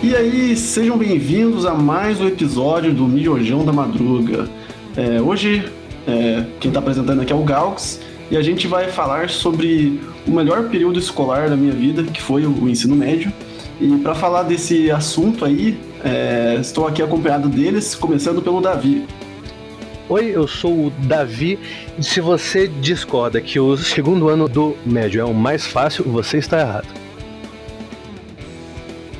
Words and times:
E 0.00 0.14
aí, 0.14 0.56
sejam 0.56 0.96
bem-vindos 0.96 1.66
a 1.66 1.74
mais 1.74 2.20
um 2.20 2.28
episódio 2.28 2.94
do 2.94 3.04
Miojão 3.04 3.64
da 3.64 3.72
Madruga. 3.72 4.48
É, 4.96 5.20
hoje, 5.20 5.68
é, 6.06 6.44
quem 6.60 6.68
está 6.68 6.78
apresentando 6.78 7.20
aqui 7.20 7.32
é 7.32 7.36
o 7.36 7.42
Galx, 7.42 8.00
e 8.30 8.36
a 8.36 8.42
gente 8.42 8.68
vai 8.68 8.88
falar 8.92 9.28
sobre 9.28 10.00
o 10.24 10.30
melhor 10.30 10.68
período 10.68 11.00
escolar 11.00 11.50
da 11.50 11.56
minha 11.56 11.72
vida, 11.72 12.04
que 12.04 12.22
foi 12.22 12.46
o 12.46 12.68
ensino 12.68 12.94
médio. 12.94 13.32
E 13.80 13.88
para 13.98 14.14
falar 14.14 14.44
desse 14.44 14.88
assunto 14.88 15.44
aí, 15.44 15.76
é, 16.04 16.58
estou 16.60 16.86
aqui 16.86 17.02
acompanhado 17.02 17.48
deles, 17.48 17.96
começando 17.96 18.40
pelo 18.40 18.60
Davi. 18.60 19.04
Oi, 20.08 20.26
eu 20.26 20.46
sou 20.46 20.86
o 20.86 20.92
Davi. 21.02 21.58
Se 22.00 22.20
você 22.20 22.68
discorda 22.68 23.40
que 23.40 23.58
o 23.58 23.76
segundo 23.76 24.28
ano 24.28 24.48
do 24.48 24.76
médio 24.86 25.20
é 25.20 25.24
o 25.24 25.34
mais 25.34 25.66
fácil, 25.66 26.04
você 26.04 26.38
está 26.38 26.60
errado. 26.60 27.07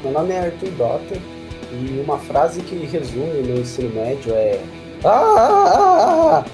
Meu 0.08 0.20
nome 0.20 0.32
é 0.32 0.46
Arthur 0.46 0.70
Dota 0.70 1.20
e 1.70 2.00
uma 2.02 2.16
frase 2.16 2.62
que 2.62 2.76
resume 2.76 3.42
meu 3.42 3.58
ensino 3.58 3.94
médio 3.94 4.32
é. 4.32 4.58
Ah, 5.04 5.10
ah, 5.10 5.74
ah, 5.76 6.44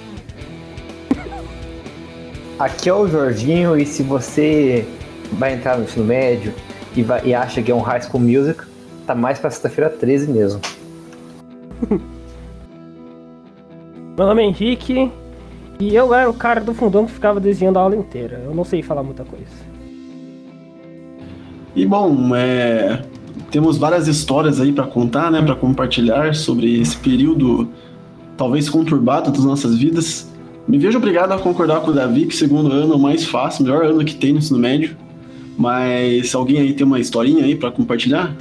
ah. 2.58 2.64
Aqui 2.64 2.88
é 2.88 2.94
o 2.94 3.06
Jorginho 3.06 3.78
e 3.78 3.86
se 3.86 4.02
você 4.02 4.84
vai 5.34 5.54
entrar 5.54 5.78
no 5.78 5.84
ensino 5.84 6.04
médio 6.04 6.52
e, 6.96 7.02
vai, 7.04 7.24
e 7.24 7.32
acha 7.32 7.62
que 7.62 7.70
é 7.70 7.74
um 7.74 7.78
High 7.78 8.02
School 8.02 8.24
Music, 8.24 8.64
tá 9.06 9.14
mais 9.14 9.38
pra 9.38 9.50
sexta-feira 9.50 9.88
13 9.88 10.32
mesmo. 10.32 10.60
Meu 14.18 14.26
nome 14.26 14.42
é 14.42 14.46
Henrique 14.46 15.12
e 15.78 15.94
eu 15.94 16.12
era 16.12 16.28
o 16.28 16.34
cara 16.34 16.60
do 16.60 16.74
fundão 16.74 17.06
que 17.06 17.12
ficava 17.12 17.38
desenhando 17.38 17.78
a 17.78 17.82
aula 17.82 17.94
inteira. 17.94 18.42
Eu 18.44 18.52
não 18.52 18.64
sei 18.64 18.82
falar 18.82 19.04
muita 19.04 19.24
coisa. 19.24 19.46
E 21.76 21.86
bom, 21.86 22.34
é, 22.34 23.00
temos 23.54 23.78
várias 23.78 24.08
histórias 24.08 24.60
aí 24.60 24.72
para 24.72 24.84
contar, 24.84 25.30
né, 25.30 25.40
para 25.40 25.54
compartilhar 25.54 26.34
sobre 26.34 26.80
esse 26.80 26.96
período 26.96 27.68
talvez 28.36 28.68
conturbado 28.68 29.30
das 29.30 29.44
nossas 29.44 29.76
vidas. 29.78 30.28
Me 30.66 30.76
vejo 30.76 30.98
obrigado 30.98 31.30
a 31.30 31.38
concordar 31.38 31.80
com 31.82 31.92
o 31.92 31.94
Davi 31.94 32.26
que 32.26 32.34
segundo 32.34 32.72
ano 32.72 32.94
é 32.94 32.96
o 32.96 32.98
mais 32.98 33.24
fácil, 33.24 33.64
o 33.64 33.68
melhor 33.68 33.84
ano 33.84 34.04
que 34.04 34.16
tem 34.16 34.32
no 34.32 34.40
ensino 34.40 34.58
médio. 34.58 34.96
Mas 35.56 36.34
alguém 36.34 36.58
aí 36.58 36.72
tem 36.72 36.84
uma 36.84 36.98
historinha 36.98 37.44
aí 37.44 37.54
para 37.54 37.70
compartilhar? 37.70 38.34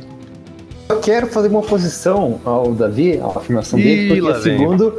Eu 0.89 0.99
quero 0.99 1.27
fazer 1.27 1.49
uma 1.49 1.59
oposição 1.59 2.41
ao 2.43 2.73
Davi, 2.73 3.19
à 3.19 3.27
afirmação 3.27 3.77
dele, 3.77 4.19
porque 4.19 4.41
segundo 4.41 4.95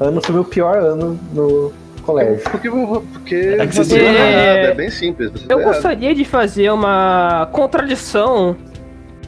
ano 0.00 0.20
foi 0.20 0.40
o 0.40 0.44
pior 0.44 0.76
ano 0.76 1.16
no 1.32 1.72
colégio. 2.02 2.42
Porque, 2.50 2.68
porque 2.68 3.34
é, 3.36 3.64
você 3.64 3.94
é... 3.94 4.64
é 4.64 4.74
bem 4.74 4.90
simples. 4.90 5.30
eu 5.48 5.62
gostaria 5.62 6.12
de 6.16 6.24
fazer 6.24 6.72
uma 6.72 7.48
contradição 7.52 8.56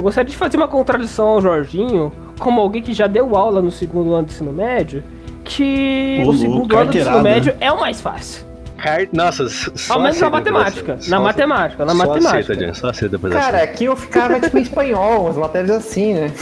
gostaria 0.03 0.31
de 0.31 0.37
fazer 0.37 0.57
uma 0.57 0.69
contradição 0.69 1.27
ao 1.29 1.41
Jorginho, 1.41 2.13
como 2.39 2.61
alguém 2.61 2.83
que 2.83 2.93
já 2.93 3.07
deu 3.07 3.37
aula 3.37 3.63
no 3.63 3.71
segundo 3.71 4.15
ano 4.15 4.27
do 4.27 4.33
ensino 4.33 4.53
médio, 4.53 5.03
que 5.45 6.23
o, 6.25 6.31
o 6.31 6.37
segundo 6.37 6.77
ano 6.77 6.91
do 6.91 6.99
ensino 6.99 7.23
médio 7.23 7.55
é 7.61 7.71
o 7.71 7.81
mais 7.81 8.01
fácil. 8.01 8.45
Car... 8.77 9.09
Nossa, 9.13 9.49
só 9.49 9.95
Ao 9.95 10.01
menos 10.01 10.21
na 10.21 10.31
matemática. 10.31 10.99
Na 11.09 11.21
matemática, 11.21 11.85
na 11.85 11.93
só 11.93 11.99
matemática. 11.99 12.53
Aceita, 12.53 12.75
só 12.75 12.89
aceita 12.89 13.19
Cara, 13.19 13.63
aqui 13.63 13.85
eu 13.85 13.97
ficava 13.97 14.41
tipo 14.41 14.59
em 14.59 14.63
espanhol, 14.63 15.29
as 15.29 15.37
matérias 15.37 15.71
assim, 15.71 16.15
né? 16.15 16.33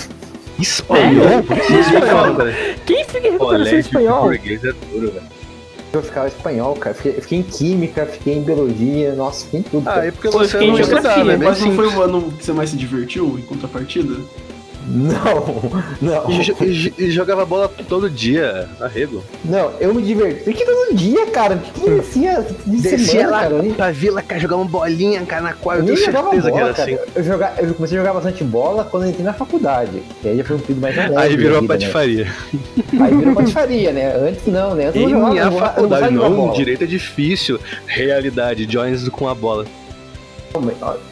Espanhol? 0.58 1.26
É? 1.26 1.80
espanhol, 1.80 2.36
Quem 2.86 3.04
fica 3.04 3.28
em 3.28 3.78
espanhol? 3.78 4.22
Português 4.22 4.64
é 4.64 4.72
duro, 4.72 5.12
velho. 5.12 5.41
Eu 5.92 6.02
ficava 6.02 6.28
espanhol, 6.28 6.74
cara. 6.76 6.94
Fiquei, 6.94 7.12
fiquei, 7.20 7.38
em 7.38 7.42
química, 7.42 8.06
fiquei 8.06 8.34
em 8.34 8.42
biologia, 8.42 9.14
nossa, 9.14 9.44
fiquei 9.44 9.60
em 9.60 9.62
tudo. 9.62 9.88
Ah, 9.88 9.94
cara. 9.94 10.06
é 10.06 10.10
porque 10.10 10.28
você 10.28 10.58
não 10.66 10.78
estudava, 10.78 11.24
né? 11.24 11.36
Mas 11.36 11.60
não 11.60 11.74
foi 11.74 11.86
o 11.86 12.02
ano 12.02 12.32
que 12.32 12.44
você 12.44 12.52
mais 12.52 12.70
se 12.70 12.76
divertiu 12.76 13.38
em 13.38 13.42
contrapartida? 13.42 14.16
Não, 14.86 15.84
não. 16.00 16.30
E, 16.30 16.94
e, 16.98 17.10
jogava 17.10 17.44
bola 17.44 17.68
todo 17.88 18.10
dia, 18.10 18.68
arrego. 18.80 19.22
Não, 19.44 19.72
eu 19.80 19.94
me 19.94 20.02
diverti. 20.02 20.44
Porque 20.44 20.64
todo 20.64 20.94
dia, 20.94 21.26
cara. 21.26 21.56
Que 21.56 21.90
descia 21.90 22.44
de 22.66 22.82
Descia 22.82 22.98
semana, 22.98 23.30
lá 23.30 23.40
cara, 23.42 23.74
pra 23.74 23.90
vila, 23.90 24.22
cara, 24.22 24.40
jogar 24.40 24.56
uma 24.56 24.64
bolinha, 24.64 25.24
cara, 25.24 25.42
na 25.42 25.52
qual 25.52 25.76
eu 25.76 25.84
tenho 25.84 25.96
certeza 25.96 26.22
bola, 26.22 26.40
que 26.40 26.58
era 26.58 26.74
cara. 26.74 26.82
assim. 26.82 26.98
Eu, 27.14 27.22
joga, 27.22 27.54
eu 27.58 27.74
comecei 27.74 27.98
a 27.98 28.00
jogar 28.00 28.14
bastante 28.14 28.44
bola 28.44 28.84
quando 28.84 29.04
eu 29.04 29.10
entrei 29.10 29.24
na 29.24 29.32
faculdade. 29.32 30.02
E 30.24 30.28
aí 30.28 30.36
já 30.36 30.44
foi 30.44 30.56
um 30.56 30.60
período 30.60 30.80
mais 30.80 30.98
alegre. 30.98 31.18
Aí 31.18 31.36
virou 31.36 31.60
vida, 31.60 31.74
patifaria. 31.74 32.24
Né? 32.24 33.00
Aí 33.00 33.16
virou 33.16 33.34
patifaria, 33.34 33.92
né? 33.92 34.16
Antes 34.16 34.46
não, 34.46 34.74
né? 34.74 34.86
Antes 34.86 35.00
em 35.00 35.14
minha 35.14 35.50
faculdade, 35.50 36.14
não, 36.14 36.30
não 36.30 36.52
direito 36.52 36.84
é 36.84 36.86
difícil. 36.86 37.60
Realidade, 37.86 38.66
joins 38.70 39.08
com 39.08 39.28
a 39.28 39.34
bola. 39.34 39.64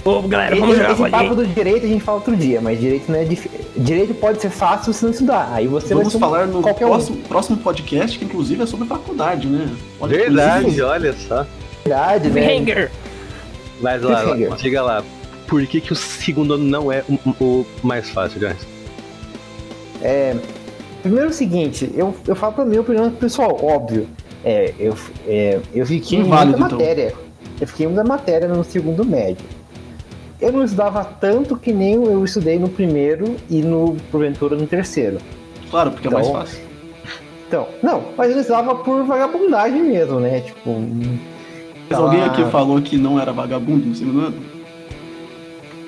Ô, 0.04 0.22
galera, 0.22 0.56
vamos 0.56 0.78
esse, 0.78 0.92
esse 0.92 1.10
papo 1.10 1.34
do 1.34 1.46
direito 1.46 1.86
a 1.86 1.88
gente 1.88 2.02
fala 2.02 2.18
outro 2.18 2.36
dia, 2.36 2.60
mas 2.60 2.78
direito 2.78 3.10
não 3.10 3.18
é 3.18 3.24
difícil. 3.24 3.60
Direito 3.76 4.14
pode 4.14 4.40
ser 4.40 4.50
fácil 4.50 4.92
se 4.92 5.02
não 5.04 5.10
estudar. 5.10 5.50
Aí 5.52 5.66
você 5.66 5.94
Vamos 5.94 6.14
falar 6.14 6.46
no 6.46 6.62
próximo, 6.62 7.16
um. 7.16 7.22
próximo 7.22 7.56
podcast, 7.58 8.18
que 8.18 8.24
inclusive 8.24 8.62
é 8.62 8.66
sobre 8.66 8.86
faculdade, 8.86 9.46
né? 9.46 9.70
Pode 9.98 10.14
Verdade, 10.14 10.82
olha 10.82 11.12
só. 11.14 11.46
Verdade, 11.84 12.28
né? 12.28 12.56
Hanger. 12.56 12.90
Mas 13.80 14.02
lá, 14.02 14.22
lá, 14.22 14.56
diga 14.56 14.82
lá. 14.82 15.04
Por 15.46 15.66
que, 15.66 15.80
que 15.80 15.92
o 15.92 15.96
segundo 15.96 16.54
ano 16.54 16.64
não 16.64 16.92
é 16.92 17.02
o, 17.08 17.18
o 17.44 17.66
mais 17.82 18.10
fácil, 18.10 18.38
guys? 18.40 18.66
É. 20.02 20.36
Primeiro 21.02 21.28
é 21.28 21.30
o 21.30 21.32
seguinte, 21.32 21.90
eu, 21.94 22.14
eu 22.26 22.36
falo 22.36 22.52
pra 22.52 22.64
mim 22.64 22.76
opinião 22.76 23.10
pessoal, 23.10 23.58
óbvio. 23.64 24.06
É, 24.44 24.74
eu, 24.78 24.94
é, 25.26 25.58
eu 25.74 25.86
fiquei 25.86 26.18
em 26.18 26.24
muita 26.24 26.74
então. 26.74 27.29
Eu 27.60 27.66
fiquei 27.66 27.86
uma 27.86 28.02
matéria 28.02 28.48
no 28.48 28.64
segundo 28.64 29.04
médio. 29.04 29.44
Eu 30.40 30.52
não 30.52 30.64
estudava 30.64 31.04
tanto 31.04 31.56
que 31.56 31.72
nem 31.72 31.94
eu 31.94 32.24
estudei 32.24 32.58
no 32.58 32.68
primeiro 32.68 33.36
e 33.50 33.60
no, 33.60 33.94
porventura, 34.10 34.56
no 34.56 34.66
terceiro. 34.66 35.18
Claro, 35.70 35.90
porque 35.90 36.08
então, 36.08 36.18
é 36.18 36.22
mais 36.22 36.28
então, 36.28 36.40
fácil. 36.40 36.70
Então, 37.46 37.68
não, 37.82 38.04
mas 38.16 38.30
eu 38.30 38.40
estudava 38.40 38.74
por 38.76 39.04
vagabundagem 39.04 39.82
mesmo, 39.82 40.20
né? 40.20 40.40
Tipo. 40.40 40.80
Mas 41.90 41.98
alguém 41.98 42.22
aqui 42.22 42.44
falou 42.46 42.80
que 42.80 42.96
não 42.96 43.20
era 43.20 43.32
vagabundo 43.32 43.86
no 43.86 43.94
segundo 43.94 44.20
ano? 44.26 44.36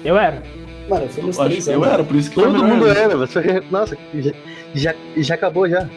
Eu 0.05 0.19
era. 0.19 0.43
Mano, 0.89 1.05
eu 1.05 1.09
fui 1.09 1.23
nos 1.23 1.37
três 1.37 1.69
Eu 1.69 1.85
era, 1.85 2.03
por 2.03 2.17
isso 2.17 2.31
que 2.31 2.35
Todo 2.35 2.65
mundo 2.65 2.89
era, 2.89 3.17
você. 3.17 3.63
Nossa, 3.71 3.97
já, 4.15 4.33
já, 4.75 4.95
já 5.17 5.35
acabou 5.35 5.69
já. 5.69 5.89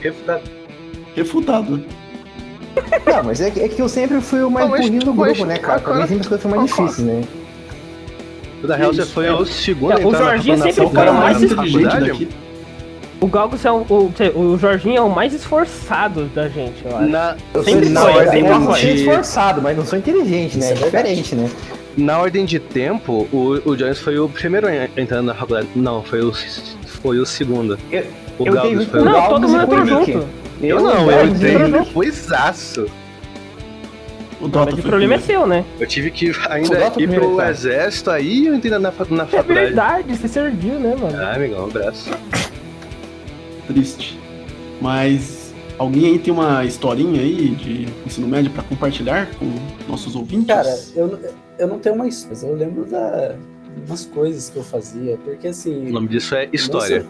Refutado. 0.00 0.42
Refutado. 1.14 1.84
Não, 3.06 3.24
mas 3.24 3.40
é 3.40 3.50
que, 3.50 3.60
é 3.60 3.68
que 3.68 3.80
eu 3.80 3.88
sempre 3.88 4.20
fui 4.20 4.42
o 4.42 4.50
mais 4.50 4.68
burrinho 4.68 5.00
do 5.00 5.12
grupo, 5.12 5.44
né, 5.44 5.58
cara? 5.58 5.80
Pra 5.80 5.94
mim 5.94 6.02
sempre 6.02 6.20
as 6.20 6.28
coisas 6.28 6.42
são 6.42 6.50
mais 6.50 6.64
difíceis, 6.64 7.06
né? 7.06 7.22
Da 8.64 8.76
real, 8.76 8.92
você 8.92 9.04
foi 9.04 9.28
o 9.28 9.44
segundo 9.44 9.92
é, 9.92 10.06
O 10.06 10.14
Jorginho 10.14 10.58
sempre 10.58 10.88
foi 10.88 11.08
o 11.08 11.14
mais 11.14 11.42
inteligente 11.42 12.00
daqui. 12.00 12.28
O 13.20 13.26
Galgos 13.28 13.64
é 13.64 13.70
o, 13.70 13.86
o, 13.88 14.12
o 14.36 14.58
Jorginho 14.58 14.96
é 14.96 15.00
o 15.00 15.08
mais 15.08 15.32
esforçado 15.32 16.24
da 16.34 16.48
gente, 16.48 16.84
eu 16.84 16.96
acho. 16.96 17.08
Na, 17.08 17.36
eu 17.54 17.62
sempre 17.62 17.88
na 17.88 18.00
foi, 18.00 18.12
ordem 18.12 18.46
eu 18.46 18.62
sou 18.62 18.74
de... 18.74 18.94
esforçado, 18.94 19.62
mas 19.62 19.76
não 19.76 19.84
sou 19.84 19.96
inteligente, 19.96 20.58
né? 20.58 20.70
É, 20.70 20.72
é 20.72 20.74
diferente, 20.74 21.34
né? 21.36 21.48
Na 21.96 22.18
ordem 22.18 22.44
de 22.44 22.58
tempo, 22.58 23.28
o, 23.32 23.60
o 23.64 23.76
Jones 23.76 24.00
foi 24.00 24.18
o 24.18 24.28
primeiro 24.28 24.66
entrando 24.96 25.26
na 25.26 25.34
faculdade. 25.34 25.68
Não, 25.76 26.02
foi 26.02 26.20
o, 26.20 26.32
foi 26.84 27.18
o 27.18 27.26
segundo. 27.26 27.78
Eu, 27.92 28.04
o 28.38 28.46
eu 28.46 28.86
foi 28.86 29.00
o 29.00 29.04
Não, 29.04 29.28
todo 29.28 29.48
mundo 29.48 29.62
entrou 29.62 29.86
junto. 29.86 30.41
Eu, 30.62 30.80
não, 30.80 31.10
eu 31.10 31.26
entrei 31.26 31.58
depois 31.58 32.30
aço. 32.30 32.86
O 34.40 34.48
Dota 34.48 34.74
o 34.74 34.82
problema 34.82 35.14
é 35.14 35.18
seu, 35.18 35.46
né? 35.46 35.64
Eu 35.78 35.86
tive 35.86 36.10
que 36.10 36.32
ainda 36.48 36.92
ir 36.98 37.08
pro 37.08 37.36
cara. 37.36 37.50
exército, 37.50 38.10
aí 38.10 38.46
eu 38.46 38.54
entrei 38.54 38.72
na, 38.72 38.78
na 38.78 38.92
faculdade. 38.92 39.36
É 39.36 39.42
verdade, 39.42 40.16
você 40.16 40.28
serviu, 40.28 40.80
né, 40.80 40.96
mano? 40.96 41.16
Ah, 41.16 41.34
amigão, 41.34 41.64
um 41.64 41.70
abraço. 41.70 42.10
Triste. 43.68 44.18
Mas 44.80 45.54
alguém 45.78 46.06
aí 46.12 46.18
tem 46.18 46.32
uma 46.32 46.64
historinha 46.64 47.20
aí 47.20 47.50
de 47.50 47.88
ensino 48.04 48.26
médio 48.26 48.50
pra 48.50 48.64
compartilhar 48.64 49.28
com 49.38 49.46
nossos 49.88 50.16
ouvintes? 50.16 50.48
Cara, 50.48 50.76
eu, 50.96 51.18
eu 51.58 51.68
não 51.68 51.78
tenho 51.78 51.94
uma 51.94 52.08
história, 52.08 52.46
eu 52.46 52.56
lembro 52.56 52.84
da, 52.84 53.36
umas 53.86 54.06
coisas 54.06 54.50
que 54.50 54.56
eu 54.56 54.64
fazia, 54.64 55.16
porque 55.24 55.48
assim... 55.48 55.88
O 55.88 55.92
nome 55.92 56.08
disso 56.08 56.34
é 56.34 56.48
história. 56.52 57.06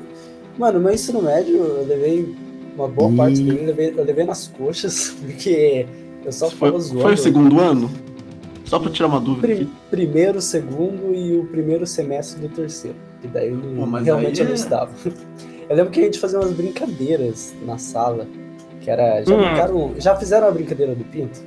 Mano, 0.59 0.81
meu 0.81 0.93
ensino 0.93 1.23
médio 1.23 1.57
eu 1.57 1.87
levei 1.87 2.35
uma 2.75 2.89
boa 2.89 3.11
e... 3.11 3.17
parte 3.17 3.43
dele, 3.43 3.61
eu 3.61 3.67
levei, 3.67 3.95
eu 3.97 4.05
levei 4.05 4.25
nas 4.25 4.49
coxas, 4.49 5.17
porque 5.21 5.87
eu 6.25 6.33
só 6.33 6.51
ficava 6.51 6.73
foi, 6.73 6.81
zoando. 6.81 7.03
Foi 7.03 7.15
o 7.15 7.19
segundo 7.19 7.61
ano? 7.61 7.91
Só 8.65 8.79
pra 8.79 8.91
tirar 8.91 9.09
uma 9.09 9.21
dúvida. 9.21 9.47
Pri, 9.47 9.69
primeiro, 9.91 10.41
segundo 10.41 11.15
e 11.15 11.37
o 11.37 11.45
primeiro 11.47 11.87
semestre 11.87 12.41
do 12.41 12.49
terceiro. 12.49 12.97
E 13.23 13.29
daí 13.29 13.51
eu 13.51 13.59
Pô, 13.59 13.85
realmente 13.99 14.41
eu 14.41 14.47
não 14.47 14.53
é- 14.53 14.55
estava. 14.55 14.91
Eu 15.69 15.77
lembro 15.77 15.93
que 15.93 16.01
a 16.01 16.05
gente 16.05 16.19
fazia 16.19 16.39
umas 16.39 16.53
brincadeiras 16.53 17.55
na 17.65 17.79
sala. 17.79 18.27
Que 18.81 18.91
era. 18.91 19.25
Já, 19.25 19.35
hum. 19.35 19.39
brincaram, 19.39 19.95
já 19.97 20.17
fizeram 20.17 20.49
a 20.49 20.51
brincadeira 20.51 20.95
do 20.95 21.05
pinto? 21.05 21.41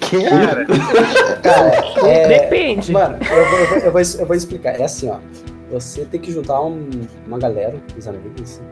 Que? 0.00 0.22
Cara, 0.22 0.66
cara 1.40 2.08
é, 2.08 2.28
Depende. 2.40 2.92
Mano, 2.92 3.16
eu 3.22 3.48
vou, 3.48 3.58
eu, 3.58 3.66
vou, 3.66 3.78
eu, 3.78 3.92
vou, 3.92 4.00
eu 4.20 4.26
vou 4.26 4.36
explicar. 4.36 4.78
É 4.78 4.84
assim, 4.84 5.08
ó. 5.08 5.18
Você 5.70 6.04
tem 6.04 6.20
que 6.20 6.30
juntar 6.30 6.60
um, 6.62 6.90
uma 7.26 7.38
galera, 7.38 7.80
os 7.96 8.06
amigos, 8.06 8.42
assim, 8.42 8.62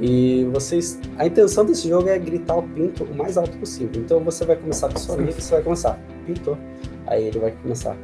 e 0.00 0.48
vocês. 0.52 0.98
A 1.18 1.26
intenção 1.26 1.64
desse 1.64 1.88
jogo 1.88 2.08
é 2.08 2.18
gritar 2.18 2.56
o 2.56 2.62
pinto 2.62 3.04
o 3.04 3.14
mais 3.14 3.36
alto 3.36 3.56
possível. 3.58 4.00
Então 4.02 4.20
você 4.20 4.44
vai 4.44 4.56
começar 4.56 4.88
com 4.88 4.98
seu 4.98 5.14
amigo, 5.14 5.40
você 5.40 5.54
vai 5.54 5.62
começar. 5.62 5.98
Pintou. 6.26 6.56
Aí 7.06 7.24
ele 7.26 7.38
vai 7.38 7.52
começar. 7.62 7.96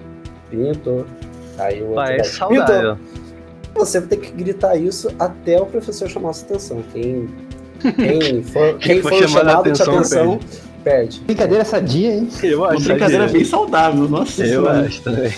Pintou. 0.51 1.07
Aí 1.59 1.81
o 1.81 1.87
outro. 1.87 1.95
Vai, 1.97 2.21
é 2.21 2.25
saudável. 2.25 2.99
Você 3.75 4.01
vai 4.01 4.09
ter 4.09 4.17
que 4.19 4.33
gritar 4.33 4.77
isso 4.77 5.09
até 5.19 5.61
o 5.61 5.67
professor 5.67 6.09
chamar 6.09 6.31
a 6.31 6.33
sua 6.33 6.47
atenção. 6.49 6.83
Quem, 6.93 7.29
quem 7.81 8.43
for, 8.43 8.77
quem 8.81 9.03
for, 9.03 9.13
for 9.13 9.29
chamado 9.29 9.61
atenção, 9.61 9.87
de 9.87 9.99
atenção, 9.99 10.39
perde. 10.39 10.61
perde. 10.85 11.21
Brincadeira 11.21 11.65
sadia, 11.65 12.15
hein? 12.15 12.29
Eu 12.43 12.65
acho. 12.65 12.79
Uma 12.79 12.85
brincadeira 12.85 13.29
bem 13.29 13.45
saudável, 13.45 14.09
nossa 14.09 14.43
Eu 14.43 14.49
senhora. 14.49 14.81
acho 14.87 15.03
também. 15.03 15.33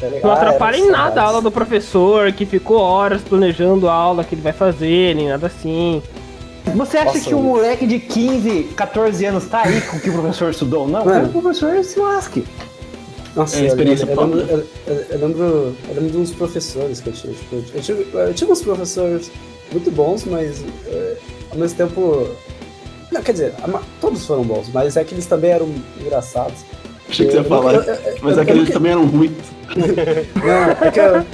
Tá 0.00 0.06
não 0.22 0.32
atrapalha 0.32 0.76
em 0.76 0.90
nada 0.90 1.20
a 1.20 1.24
aula 1.24 1.42
do 1.42 1.50
professor, 1.50 2.32
que 2.32 2.46
ficou 2.46 2.78
horas 2.78 3.20
planejando 3.20 3.88
a 3.88 3.92
aula 3.92 4.24
que 4.24 4.34
ele 4.34 4.42
vai 4.42 4.52
fazer, 4.52 5.14
nem 5.14 5.28
nada 5.28 5.46
assim. 5.46 6.02
Você 6.74 6.98
acha 6.98 7.06
Nossa, 7.06 7.20
que 7.20 7.34
um 7.34 7.42
moleque 7.42 7.86
de 7.86 7.98
15, 7.98 8.64
14 8.76 9.24
anos 9.26 9.46
tá 9.46 9.62
aí 9.62 9.80
com 9.82 9.96
o 9.96 10.00
que 10.00 10.08
o 10.08 10.12
professor 10.12 10.50
estudou? 10.50 10.88
Não, 10.88 11.04
Mano. 11.04 11.28
o 11.28 11.42
professor 11.42 11.82
se 11.84 11.98
lasque. 11.98 12.44
Nossa, 13.34 13.60
é, 13.60 13.66
experiência 13.66 14.04
eu, 14.04 14.10
eu, 14.10 14.20
lembro, 14.20 14.40
eu, 14.40 14.66
eu, 14.86 15.18
lembro, 15.18 15.44
eu 15.88 15.94
lembro 15.94 16.10
de 16.10 16.16
uns 16.16 16.30
professores 16.30 17.00
que 17.00 17.08
eu 17.08 17.12
tinha. 17.12 17.32
Tipo, 17.32 17.56
eu, 17.74 17.80
tive, 17.80 18.08
eu 18.12 18.34
tive 18.34 18.52
uns 18.52 18.62
professores 18.62 19.30
muito 19.72 19.90
bons, 19.90 20.24
mas 20.24 20.64
é, 20.86 21.16
ao 21.50 21.58
mesmo 21.58 21.76
tempo. 21.76 22.28
Não, 23.10 23.22
quer 23.22 23.32
dizer, 23.32 23.54
todos 24.00 24.24
foram 24.24 24.44
bons, 24.44 24.68
mas 24.72 24.96
é 24.96 25.04
que 25.04 25.14
eles 25.14 25.26
também 25.26 25.50
eram 25.50 25.68
engraçados. 26.00 26.64
Achei 27.10 27.26
que 27.26 27.32
você 27.32 27.38
ia 27.38 27.44
falar, 27.44 27.84
mas 28.22 28.38
é 28.38 28.44
que 28.44 28.50
eles 28.52 28.70
também 28.70 28.92
eram 28.92 29.06
ruins. 29.06 29.32
Não, 29.76 30.86
é 30.86 30.90
que 30.90 31.00
eu, 31.00 31.24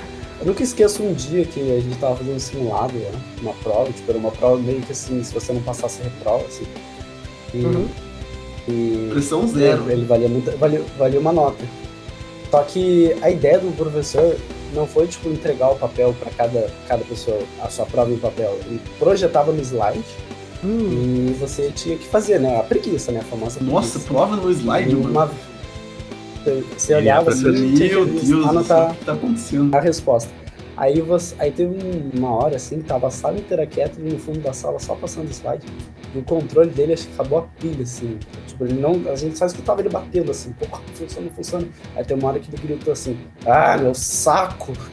eu 0.40 0.46
nunca 0.46 0.62
esqueço 0.62 1.02
um 1.02 1.12
dia 1.12 1.44
que 1.44 1.60
a 1.60 1.80
gente 1.80 1.96
tava 1.98 2.16
fazendo 2.16 2.36
um 2.36 2.40
simulado, 2.40 2.94
né? 2.94 3.10
uma 3.40 3.52
prova, 3.54 3.92
tipo, 3.92 4.10
era 4.10 4.18
uma 4.18 4.30
prova 4.30 4.58
meio 4.58 4.80
que 4.80 4.92
assim, 4.92 5.22
se 5.22 5.32
você 5.32 5.52
não 5.52 5.62
passasse, 5.62 6.02
reprova, 6.02 6.44
assim. 6.46 6.64
E, 7.54 7.58
uhum. 7.58 7.88
e 8.68 9.08
Pressão 9.12 9.46
zero. 9.46 9.84
Ele, 9.84 9.92
ele 9.92 10.04
valia, 10.06 10.28
muito, 10.28 10.50
valia, 10.58 10.82
valia 10.98 11.20
uma 11.20 11.32
nota. 11.32 11.64
Só 12.50 12.62
que 12.62 13.14
a 13.22 13.30
ideia 13.30 13.58
do 13.58 13.74
professor 13.76 14.36
não 14.74 14.86
foi, 14.86 15.06
tipo, 15.06 15.28
entregar 15.28 15.70
o 15.70 15.76
papel 15.76 16.14
para 16.18 16.30
cada, 16.32 16.70
cada 16.88 17.04
pessoa, 17.04 17.38
a 17.62 17.68
sua 17.68 17.86
prova 17.86 18.10
em 18.10 18.18
papel. 18.18 18.58
Ele 18.66 18.80
projetava 18.98 19.52
no 19.52 19.60
slide 19.60 20.04
hum. 20.64 21.30
e 21.30 21.36
você 21.38 21.70
tinha 21.70 21.96
que 21.96 22.06
fazer, 22.06 22.40
né? 22.40 22.58
A 22.58 22.62
preguiça, 22.62 23.10
né? 23.12 23.20
A 23.20 23.24
famosa 23.24 23.58
preguiça. 23.58 23.74
Nossa, 23.74 23.98
prova 24.00 24.36
no 24.36 24.50
slide, 24.50 24.94
mano. 24.94 25.10
Uma, 25.10 25.30
você 26.76 26.94
olhava 26.94 27.30
assim, 27.30 27.50
meu 27.50 28.06
Deus, 28.06 28.46
anotar 28.46 28.94
que 28.94 29.04
tá 29.04 29.12
acontecendo? 29.12 29.74
a 29.74 29.80
resposta. 29.80 30.30
Aí, 30.76 31.00
você, 31.00 31.34
aí 31.38 31.50
teve 31.50 31.74
uma 32.14 32.34
hora 32.34 32.56
assim, 32.56 32.82
que 32.82 32.84
tava 32.84 33.06
a 33.06 33.10
sala 33.10 33.38
inteira 33.38 33.66
quieta 33.66 33.98
no 33.98 34.18
fundo 34.18 34.40
da 34.40 34.52
sala, 34.52 34.78
só 34.78 34.94
passando 34.94 35.26
o 35.26 35.30
slide. 35.30 35.66
E 36.14 36.18
o 36.18 36.22
controle 36.22 36.68
dele 36.68 36.92
acho 36.92 37.06
que 37.08 37.14
acabou 37.14 37.38
a 37.38 37.42
pilha, 37.58 37.82
assim. 37.82 38.18
Tipo, 38.46 38.64
ele 38.64 38.74
não. 38.74 39.10
A 39.10 39.16
gente 39.16 39.38
só 39.38 39.46
escutava 39.46 39.80
ele 39.80 39.88
batendo 39.88 40.30
assim, 40.30 40.52
pô, 40.52 40.66
funciona, 40.92 41.30
funciona. 41.30 41.66
Aí 41.96 42.04
tem 42.04 42.14
uma 42.14 42.28
hora 42.28 42.38
que 42.38 42.54
ele 42.54 42.62
gritou 42.62 42.92
assim, 42.92 43.16
ah, 43.46 43.78
meu 43.78 43.94
saco! 43.94 44.72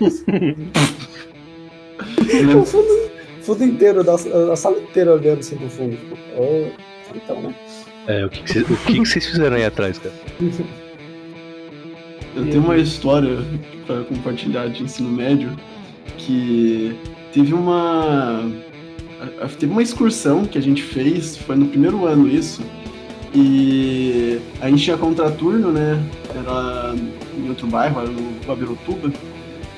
o 2.57 2.65
fundo, 2.65 3.11
fundo 3.41 3.63
inteiro, 3.65 4.05
da, 4.05 4.15
a 4.15 4.55
sala 4.55 4.79
inteira 4.79 5.13
olhando 5.13 5.39
assim 5.39 5.57
pro 5.57 5.69
fundo. 5.69 5.97
Tipo, 5.97 6.17
oh, 6.37 6.69
então, 7.13 7.41
né? 7.41 7.53
É, 8.07 8.25
o 8.25 8.29
que 8.29 8.99
vocês 8.99 9.25
fizeram 9.25 9.57
aí 9.57 9.65
atrás, 9.65 9.99
cara? 9.99 10.15
Eu 12.35 12.45
tenho 12.45 12.63
uma 12.63 12.77
história 12.77 13.37
para 13.85 14.03
compartilhar 14.03 14.67
de 14.67 14.83
ensino 14.83 15.09
médio 15.09 15.51
que 16.17 16.95
teve 17.31 17.53
uma 17.53 18.49
teve 19.59 19.71
uma 19.71 19.81
excursão 19.81 20.45
que 20.45 20.57
a 20.57 20.61
gente 20.61 20.81
fez, 20.81 21.37
foi 21.37 21.55
no 21.55 21.67
primeiro 21.67 22.05
ano 22.05 22.27
isso, 22.27 22.61
e 23.33 24.39
a 24.59 24.69
gente 24.69 24.83
tinha 24.83 24.97
contraturno, 24.97 25.71
né? 25.71 26.01
Era 26.35 26.93
em 27.37 27.49
outro 27.49 27.67
bairro, 27.67 28.01
era 28.01 28.09
no 28.09 28.45
Babirutuba, 28.45 29.11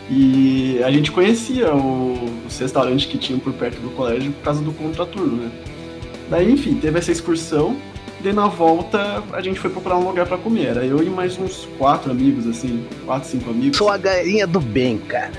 e 0.09 0.79
a 0.83 0.91
gente 0.91 1.11
conhecia 1.11 1.73
o, 1.73 2.17
os 2.47 2.57
restaurantes 2.57 3.05
que 3.05 3.17
tinham 3.17 3.39
por 3.39 3.53
perto 3.53 3.79
do 3.81 3.89
colégio 3.91 4.31
por 4.31 4.43
causa 4.43 4.61
do 4.61 4.71
contraturno, 4.71 5.37
né? 5.37 5.51
Daí, 6.29 6.51
enfim, 6.51 6.75
teve 6.75 6.97
essa 6.97 7.11
excursão 7.11 7.77
Daí 8.25 8.33
na 8.33 8.47
volta 8.47 9.23
a 9.33 9.39
gente 9.39 9.59
foi 9.59 9.69
procurar 9.69 9.97
um 9.97 10.07
lugar 10.07 10.25
para 10.25 10.35
comer. 10.35 10.69
Era 10.69 10.83
eu 10.83 11.03
e 11.03 11.11
mais 11.11 11.37
uns 11.37 11.69
quatro 11.77 12.09
amigos, 12.09 12.47
assim, 12.47 12.83
quatro, 13.05 13.29
cinco 13.29 13.51
amigos. 13.51 13.77
Sou 13.77 13.87
a 13.87 13.97
galinha 13.97 14.47
do 14.47 14.59
bem, 14.59 14.97
cara. 14.97 15.33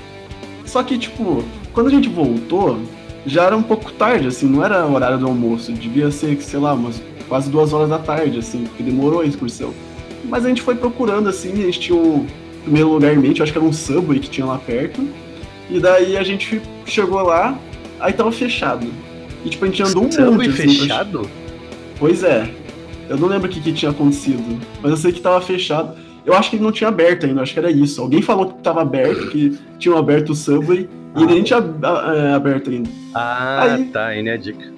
Só 0.64 0.84
que, 0.84 0.96
tipo, 0.96 1.42
quando 1.72 1.88
a 1.88 1.90
gente 1.90 2.08
voltou, 2.08 2.78
já 3.26 3.42
era 3.42 3.56
um 3.56 3.62
pouco 3.62 3.90
tarde, 3.90 4.28
assim, 4.28 4.46
não 4.46 4.64
era 4.64 4.86
horário 4.86 5.18
do 5.18 5.26
almoço. 5.26 5.72
Devia 5.72 6.12
ser, 6.12 6.40
sei 6.40 6.60
lá, 6.60 6.74
umas 6.74 7.02
quase 7.28 7.50
duas 7.50 7.72
horas 7.72 7.88
da 7.88 7.98
tarde, 7.98 8.38
assim, 8.38 8.62
porque 8.62 8.84
demorou 8.84 9.22
a 9.22 9.26
excursão. 9.26 9.74
Mas 10.22 10.44
a 10.44 10.48
gente 10.48 10.62
foi 10.62 10.76
procurando, 10.76 11.28
assim, 11.28 11.54
a 11.54 11.66
gente 11.66 11.80
tinha 11.80 11.98
um 11.98 12.24
primeiro 12.62 12.90
lugar 12.90 13.12
em 13.12 13.18
mente, 13.18 13.42
acho 13.42 13.50
que 13.50 13.58
era 13.58 13.66
um 13.66 13.72
Subway 13.72 14.20
que 14.20 14.30
tinha 14.30 14.46
lá 14.46 14.58
perto. 14.58 15.04
E 15.68 15.80
daí 15.80 16.16
a 16.16 16.22
gente 16.22 16.62
chegou 16.84 17.20
lá, 17.20 17.58
aí 17.98 18.12
tava 18.12 18.30
fechado. 18.30 18.86
E 19.44 19.48
tipo, 19.48 19.64
a 19.64 19.68
gente 19.68 19.82
andou 19.82 20.04
um 20.04 20.12
Subway 20.12 20.46
monte, 20.46 20.62
assim, 20.62 20.78
fechado? 20.78 21.22
Pra... 21.22 21.30
Pois 21.98 22.22
é. 22.22 22.48
Eu 23.08 23.16
não 23.16 23.28
lembro 23.28 23.48
o 23.48 23.50
que, 23.50 23.60
que 23.60 23.72
tinha 23.72 23.90
acontecido, 23.90 24.42
mas 24.82 24.90
eu 24.90 24.96
sei 24.96 25.12
que 25.12 25.20
tava 25.20 25.40
fechado. 25.40 25.96
Eu 26.24 26.34
acho 26.34 26.50
que 26.50 26.56
ele 26.56 26.64
não 26.64 26.72
tinha 26.72 26.88
aberto 26.88 27.24
ainda, 27.24 27.42
acho 27.42 27.52
que 27.52 27.58
era 27.58 27.70
isso. 27.70 28.00
Alguém 28.00 28.20
falou 28.20 28.46
que 28.46 28.62
tava 28.62 28.82
aberto, 28.82 29.28
que 29.28 29.56
tinham 29.78 29.96
aberto 29.96 30.30
o 30.30 30.34
Subway, 30.34 30.88
ah, 31.14 31.20
e 31.20 31.22
ele 31.22 31.34
nem 31.34 31.42
tinha 31.44 31.58
é, 31.58 32.32
aberto 32.34 32.70
ainda. 32.70 32.90
Ah, 33.14 33.74
aí, 33.74 33.84
tá, 33.86 34.06
aí 34.06 34.26
é 34.26 34.32
a 34.32 34.36
dica. 34.36 34.72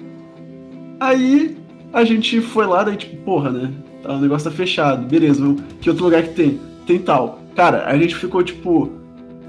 Aí 0.99 1.57
a 1.91 2.03
gente 2.03 2.39
foi 2.39 2.67
lá, 2.67 2.83
daí 2.83 2.97
tipo, 2.97 3.17
porra, 3.23 3.49
né? 3.49 3.71
Tá, 4.03 4.13
o 4.13 4.19
negócio 4.19 4.49
tá 4.49 4.55
fechado, 4.55 5.07
beleza, 5.07 5.55
que 5.81 5.89
outro 5.89 6.05
lugar 6.05 6.21
que 6.23 6.33
tem? 6.33 6.59
Tem 6.85 6.99
tal. 6.99 7.39
Cara, 7.55 7.85
a 7.87 7.97
gente 7.97 8.15
ficou 8.15 8.43
tipo, 8.43 8.91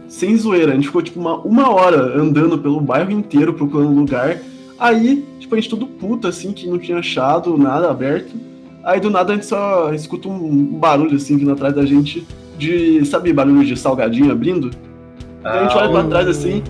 sem 0.09 0.37
zoeira, 0.37 0.73
a 0.73 0.75
gente 0.75 0.87
ficou 0.87 1.03
tipo 1.03 1.21
uma, 1.21 1.37
uma 1.39 1.71
hora 1.71 2.19
andando 2.19 2.59
pelo 2.59 2.81
bairro 2.81 3.13
inteiro 3.13 3.53
procurando 3.53 3.95
lugar. 3.95 4.39
Aí, 4.79 5.25
tipo, 5.39 5.55
a 5.55 5.61
gente 5.61 5.69
todo 5.69 5.87
puto, 5.87 6.27
assim, 6.27 6.53
que 6.53 6.67
não 6.67 6.79
tinha 6.79 6.99
achado 6.99 7.57
nada 7.59 7.91
aberto. 7.91 8.35
Aí 8.83 9.01
do 9.01 9.11
nada 9.11 9.33
a 9.33 9.35
gente 9.35 9.47
só 9.47 9.93
escuta 9.93 10.29
um 10.29 10.65
barulho 10.79 11.17
assim 11.17 11.37
vindo 11.37 11.53
atrás 11.53 11.75
da 11.75 11.85
gente 11.85 12.27
de, 12.59 13.05
sabe, 13.07 13.33
barulho 13.33 13.65
de 13.65 13.77
salgadinho 13.77 14.31
abrindo? 14.31 14.71
Aí 15.45 15.59
a 15.59 15.63
gente 15.65 15.77
olha 15.77 15.91
pra 15.91 16.05
trás 16.05 16.29
assim, 16.29 16.63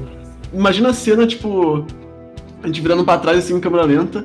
imagina 0.53 0.91
a 0.91 0.93
cena, 0.93 1.27
tipo, 1.27 1.85
a 2.63 2.67
gente 2.67 2.81
virando 2.81 3.05
pra 3.05 3.19
trás 3.19 3.39
assim 3.39 3.57
em 3.57 3.61
câmera 3.61 3.85
lenta, 3.85 4.25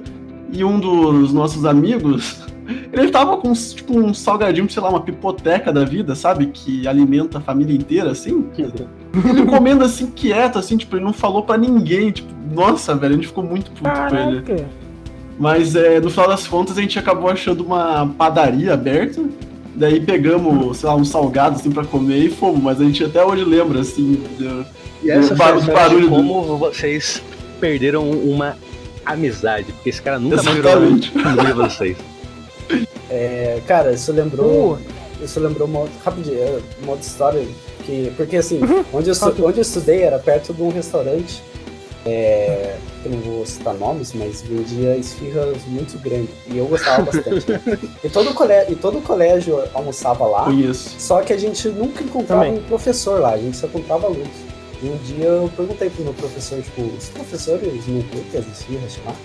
e 0.52 0.64
um 0.64 0.80
dos 0.80 1.34
nossos 1.34 1.66
amigos, 1.66 2.46
ele 2.94 3.10
tava 3.10 3.38
com 3.38 3.52
tipo 3.54 3.98
um 4.00 4.14
salgadinho, 4.14 4.70
sei 4.70 4.81
lá, 4.81 4.90
uma 4.90 5.02
pipoteca 5.02 5.74
da 5.74 5.84
vida, 5.84 6.16
sabe? 6.16 6.48
Que 6.48 6.88
alimenta 6.88 7.40
a 7.40 7.42
família 7.42 7.76
inteira, 7.76 8.12
assim. 8.12 8.46
Ele 9.28 9.46
comendo 9.46 9.84
assim, 9.84 10.08
quieto, 10.08 10.60
assim, 10.60 10.78
tipo, 10.78 10.96
ele 10.96 11.06
não 11.06 11.14
falou 11.14 11.44
pra 11.44 11.57
ninguém, 11.57 12.12
tipo, 12.12 12.30
nossa, 12.54 12.94
velho, 12.95 13.14
a 13.14 13.16
gente 13.16 13.28
ficou 13.28 13.44
muito 13.44 13.71
puto 13.71 13.90
com 13.90 14.16
ele. 14.16 14.42
Mas 15.37 15.75
é, 15.75 15.99
no 15.99 16.09
final 16.09 16.30
das 16.30 16.47
contas 16.47 16.77
a 16.77 16.81
gente 16.81 16.97
acabou 16.97 17.30
achando 17.30 17.63
uma 17.63 18.07
padaria 18.18 18.73
aberta. 18.73 19.23
Daí 19.75 19.99
pegamos, 19.99 20.77
sei 20.77 20.87
lá, 20.87 20.95
um 20.95 21.04
salgado 21.04 21.57
assim 21.57 21.69
pra 21.69 21.83
comer 21.83 22.19
e 22.19 22.30
fomos, 22.30 22.63
mas 22.63 22.80
a 22.80 22.85
gente 22.85 23.04
até 23.04 23.23
hoje 23.23 23.44
lembra, 23.44 23.81
assim, 23.81 24.23
do, 24.37 24.65
e 25.04 25.11
essa 25.11 25.35
bar 25.35 25.59
barulho 25.65 26.09
como 26.09 26.42
do... 26.45 26.57
vocês 26.57 27.21
perderam 27.59 28.09
uma 28.09 28.57
amizade, 29.06 29.71
porque 29.73 29.89
esse 29.89 30.01
cara 30.01 30.18
nunca 30.18 30.42
mais 30.42 30.56
virou 30.56 31.56
vocês. 31.56 31.97
É, 33.09 33.59
cara, 33.68 33.92
isso 33.94 34.11
lembrou. 34.11 34.80
Isso 35.21 35.39
lembrou 35.39 35.68
uma, 35.68 35.87
rapidinho, 36.04 36.37
é, 36.37 36.59
uma 36.81 36.94
outra 36.94 37.06
história. 37.06 37.47
Que, 37.85 38.11
porque 38.18 38.37
assim, 38.37 38.59
uhum. 38.59 38.83
onde, 38.92 39.09
eu, 39.09 39.15
onde 39.45 39.57
eu 39.59 39.61
estudei 39.61 40.01
era 40.01 40.18
perto 40.18 40.54
de 40.54 40.61
um 40.61 40.69
restaurante 40.69 41.42
é, 42.06 42.78
eu 43.04 43.12
não 43.12 43.19
vou 43.19 43.45
citar 43.45 43.74
nomes, 43.74 44.14
mas 44.14 44.42
vendia 44.44 44.95
esfirras 44.95 45.57
muito 45.66 45.97
grandes. 46.00 46.30
E 46.47 46.57
eu 46.57 46.68
gostava 46.68 47.04
bastante. 47.04 47.52
Né? 47.52 47.62
E, 48.04 48.09
todo 48.09 48.33
colégio, 48.33 48.74
e 48.74 48.76
todo 48.76 49.02
colégio 49.02 49.64
almoçava 49.74 50.26
lá. 50.26 50.50
Isso. 50.52 50.95
Só 51.00 51.21
que 51.21 51.33
a 51.33 51.38
gente 51.38 51.68
nunca 51.69 52.04
encontrava 52.04 52.45
Também. 52.45 52.59
um 52.59 52.64
professor 52.64 53.19
lá, 53.19 53.31
a 53.31 53.38
gente 53.38 53.57
só 53.57 53.66
encontrava 53.66 54.06
alunos. 54.06 54.28
E 54.83 54.88
um 54.88 54.97
dia 54.97 55.26
eu 55.26 55.52
perguntei 55.56 55.90
pro 55.90 56.04
meu 56.04 56.14
professor, 56.14 56.62
tipo, 56.62 56.81
os 56.81 57.09
professores 57.09 57.88
não 57.88 58.02
curtem 58.04 58.40
as 58.40 58.47
esfirras 58.47 59.00
lá? 59.06 59.16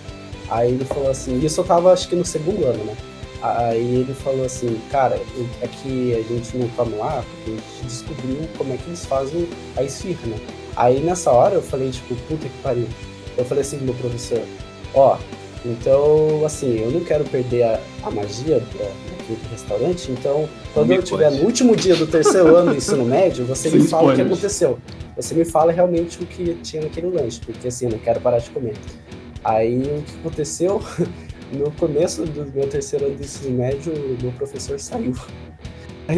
Aí 0.48 0.72
ele 0.72 0.84
falou 0.84 1.10
assim, 1.10 1.38
isso 1.44 1.60
eu 1.60 1.64
tava 1.64 1.92
acho 1.92 2.08
que 2.08 2.16
no 2.16 2.24
segundo 2.24 2.64
ano, 2.64 2.82
né? 2.84 2.96
Aí 3.42 3.96
ele 3.96 4.14
falou 4.14 4.44
assim, 4.44 4.80
cara, 4.90 5.20
é 5.62 5.66
que 5.66 6.14
a 6.14 6.22
gente 6.22 6.56
não 6.56 6.68
come 6.70 6.96
lá 6.96 7.22
porque 7.22 7.50
a 7.50 7.54
gente 7.54 7.86
descobriu 7.86 8.48
como 8.56 8.72
é 8.72 8.76
que 8.76 8.88
eles 8.88 9.04
fazem 9.04 9.48
a 9.76 9.82
esfirra, 9.82 10.26
né? 10.26 10.36
Aí 10.80 10.98
nessa 11.00 11.30
hora 11.30 11.56
eu 11.56 11.62
falei, 11.62 11.90
tipo, 11.90 12.14
puta 12.26 12.48
que 12.48 12.58
pariu. 12.62 12.88
Eu 13.36 13.44
falei 13.44 13.60
assim 13.60 13.76
pro 13.76 13.86
meu 13.86 13.94
professor, 13.96 14.40
ó, 14.94 15.18
então, 15.62 16.42
assim, 16.46 16.80
eu 16.80 16.90
não 16.90 17.00
quero 17.00 17.22
perder 17.24 17.64
a, 17.64 17.80
a 18.02 18.10
magia 18.10 18.60
daquele 18.60 19.38
restaurante, 19.50 20.10
então, 20.10 20.48
quando 20.72 20.90
eu 20.90 21.00
estiver 21.00 21.30
no 21.32 21.44
último 21.44 21.76
dia 21.76 21.94
do 21.94 22.06
terceiro 22.06 22.56
ano 22.56 22.70
do 22.70 22.78
ensino 22.78 23.04
médio, 23.06 23.44
você 23.44 23.68
me 23.68 23.86
fala 23.86 24.12
o 24.12 24.16
que 24.16 24.22
aconteceu. 24.22 24.78
Você 25.16 25.34
me 25.34 25.44
fala 25.44 25.70
realmente 25.70 26.22
o 26.22 26.26
que 26.26 26.54
tinha 26.62 26.82
naquele 26.82 27.08
lanche, 27.08 27.40
porque 27.44 27.68
assim, 27.68 27.84
eu 27.84 27.92
não 27.92 27.98
quero 27.98 28.18
parar 28.22 28.38
de 28.38 28.48
comer. 28.48 28.74
Aí, 29.44 29.82
o 29.82 30.02
que 30.02 30.18
aconteceu? 30.18 30.82
No 31.52 31.68
começo 31.72 32.22
do 32.22 32.46
meu 32.46 32.68
terceiro 32.68 33.06
ano 33.06 33.16
do 33.16 33.24
ensino 33.24 33.58
médio, 33.58 33.92
meu 34.22 34.30
professor 34.30 34.78
saiu. 34.78 35.16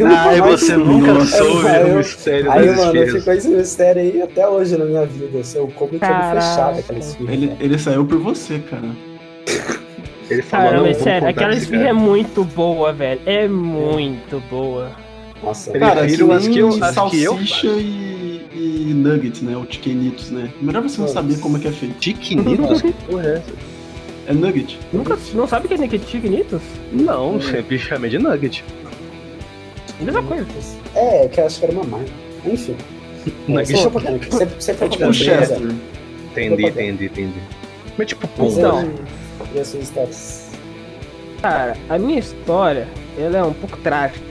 Ai, 0.01 0.41
você 0.41 0.77
nunca 0.77 1.25
soube 1.25 1.67
o 1.67 1.97
mistério 1.97 2.51
Aí, 2.51 2.75
mano, 2.75 2.95
eu 2.95 3.19
ficou 3.19 3.33
esse 3.33 3.47
mistério 3.49 4.01
aí 4.01 4.21
até 4.21 4.47
hoje 4.47 4.77
na 4.77 4.85
minha 4.85 5.05
vida. 5.05 5.37
Eu 5.37 5.43
sou 5.43 5.67
como 5.67 5.97
tinha 5.97 6.33
fechado 6.33 6.79
aquela 6.79 6.99
esfirra. 6.99 7.33
Ele, 7.33 7.51
ele 7.59 7.77
saiu 7.77 8.05
por 8.05 8.17
você, 8.19 8.59
cara. 8.59 8.89
Ele 10.29 10.41
falou, 10.41 10.69
Caramba, 10.69 10.87
não, 10.87 10.93
sério, 10.95 11.27
aquela 11.27 11.53
esfirra 11.53 11.89
é 11.89 11.93
muito 11.93 12.43
boa, 12.43 12.93
velho. 12.93 13.21
É 13.25 13.47
muito 13.47 14.41
boa. 14.49 14.91
Nossa, 15.43 15.71
cara, 15.77 16.09
eu 16.09 16.31
acho 16.31 16.49
que 16.49 16.59
eu, 16.59 16.71
salsicha 16.71 17.67
e, 17.67 18.47
e 18.53 18.93
nugget, 18.93 19.43
né? 19.43 19.57
O 19.57 19.65
chickenitos, 19.69 20.31
né? 20.31 20.49
Melhor 20.61 20.81
você 20.81 21.01
não 21.01 21.07
saber 21.07 21.37
como 21.39 21.57
é 21.57 21.59
que 21.59 21.67
é 21.67 21.71
feito. 21.71 22.01
Chickenitos? 22.01 22.81
que 22.81 22.93
porra 22.93 23.25
é 23.25 23.35
essa? 23.35 23.53
É 24.25 24.33
nugget. 24.33 24.79
Nunca, 24.93 25.17
não 25.33 25.45
sabe 25.45 25.65
o 25.65 25.69
que 25.69 25.73
é 25.83 25.99
chickenitos? 25.99 26.61
Não, 26.93 27.41
sempre 27.41 27.77
chamei 27.77 28.09
de 28.09 28.17
nugget. 28.17 28.63
Mesma 30.03 30.23
coisa. 30.23 30.45
É, 30.95 31.27
que 31.27 31.39
eu 31.39 31.45
acho 31.45 31.59
que 31.59 31.65
era 31.65 31.73
uma 31.73 31.83
marca. 31.83 32.11
Enfim. 32.45 32.75
Nugget. 33.47 33.87
Você, 34.29 34.45
você 34.45 34.71
é 34.71 34.89
tipo 34.89 35.05
um 35.05 35.13
Chester. 35.13 35.59
Entendi, 36.31 36.65
entendi, 36.65 37.05
entendi. 37.05 37.39
Mas 37.97 38.07
tipo, 38.07 38.27
pô. 38.27 38.45
Então, 38.45 38.91
e 39.53 39.59
as 39.59 39.67
suas 39.67 39.83
histórias? 39.83 40.49
Cara, 41.41 41.77
a 41.89 41.97
minha 41.97 42.19
história, 42.19 42.87
ela 43.17 43.37
é 43.37 43.43
um 43.43 43.53
pouco 43.53 43.77
trágica. 43.77 44.25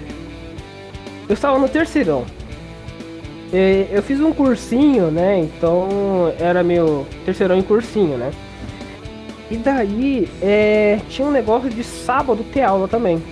Eu 1.29 1.35
estava 1.35 1.59
no 1.59 1.69
terceirão. 1.69 2.25
Eu 3.93 4.03
fiz 4.03 4.19
um 4.19 4.33
cursinho, 4.33 5.11
né? 5.11 5.39
Então 5.39 6.33
era 6.41 6.63
meu 6.63 7.07
terceirão 7.25 7.57
em 7.57 7.63
cursinho, 7.63 8.17
né? 8.17 8.33
E 9.51 9.57
daí 9.57 10.29
é, 10.41 10.99
tinha 11.11 11.29
um 11.29 11.31
negócio 11.31 11.69
de 11.69 11.85
sábado 11.85 12.43
ter 12.53 12.63
aula 12.63 12.89
também. 12.89 13.23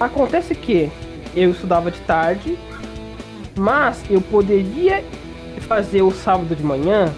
Acontece 0.00 0.54
que 0.54 0.90
eu 1.34 1.50
estudava 1.50 1.90
de 1.90 2.00
tarde, 2.00 2.58
mas 3.56 4.02
eu 4.10 4.20
poderia 4.20 5.04
fazer 5.60 6.02
o 6.02 6.10
sábado 6.10 6.54
de 6.54 6.62
manhã 6.62 7.12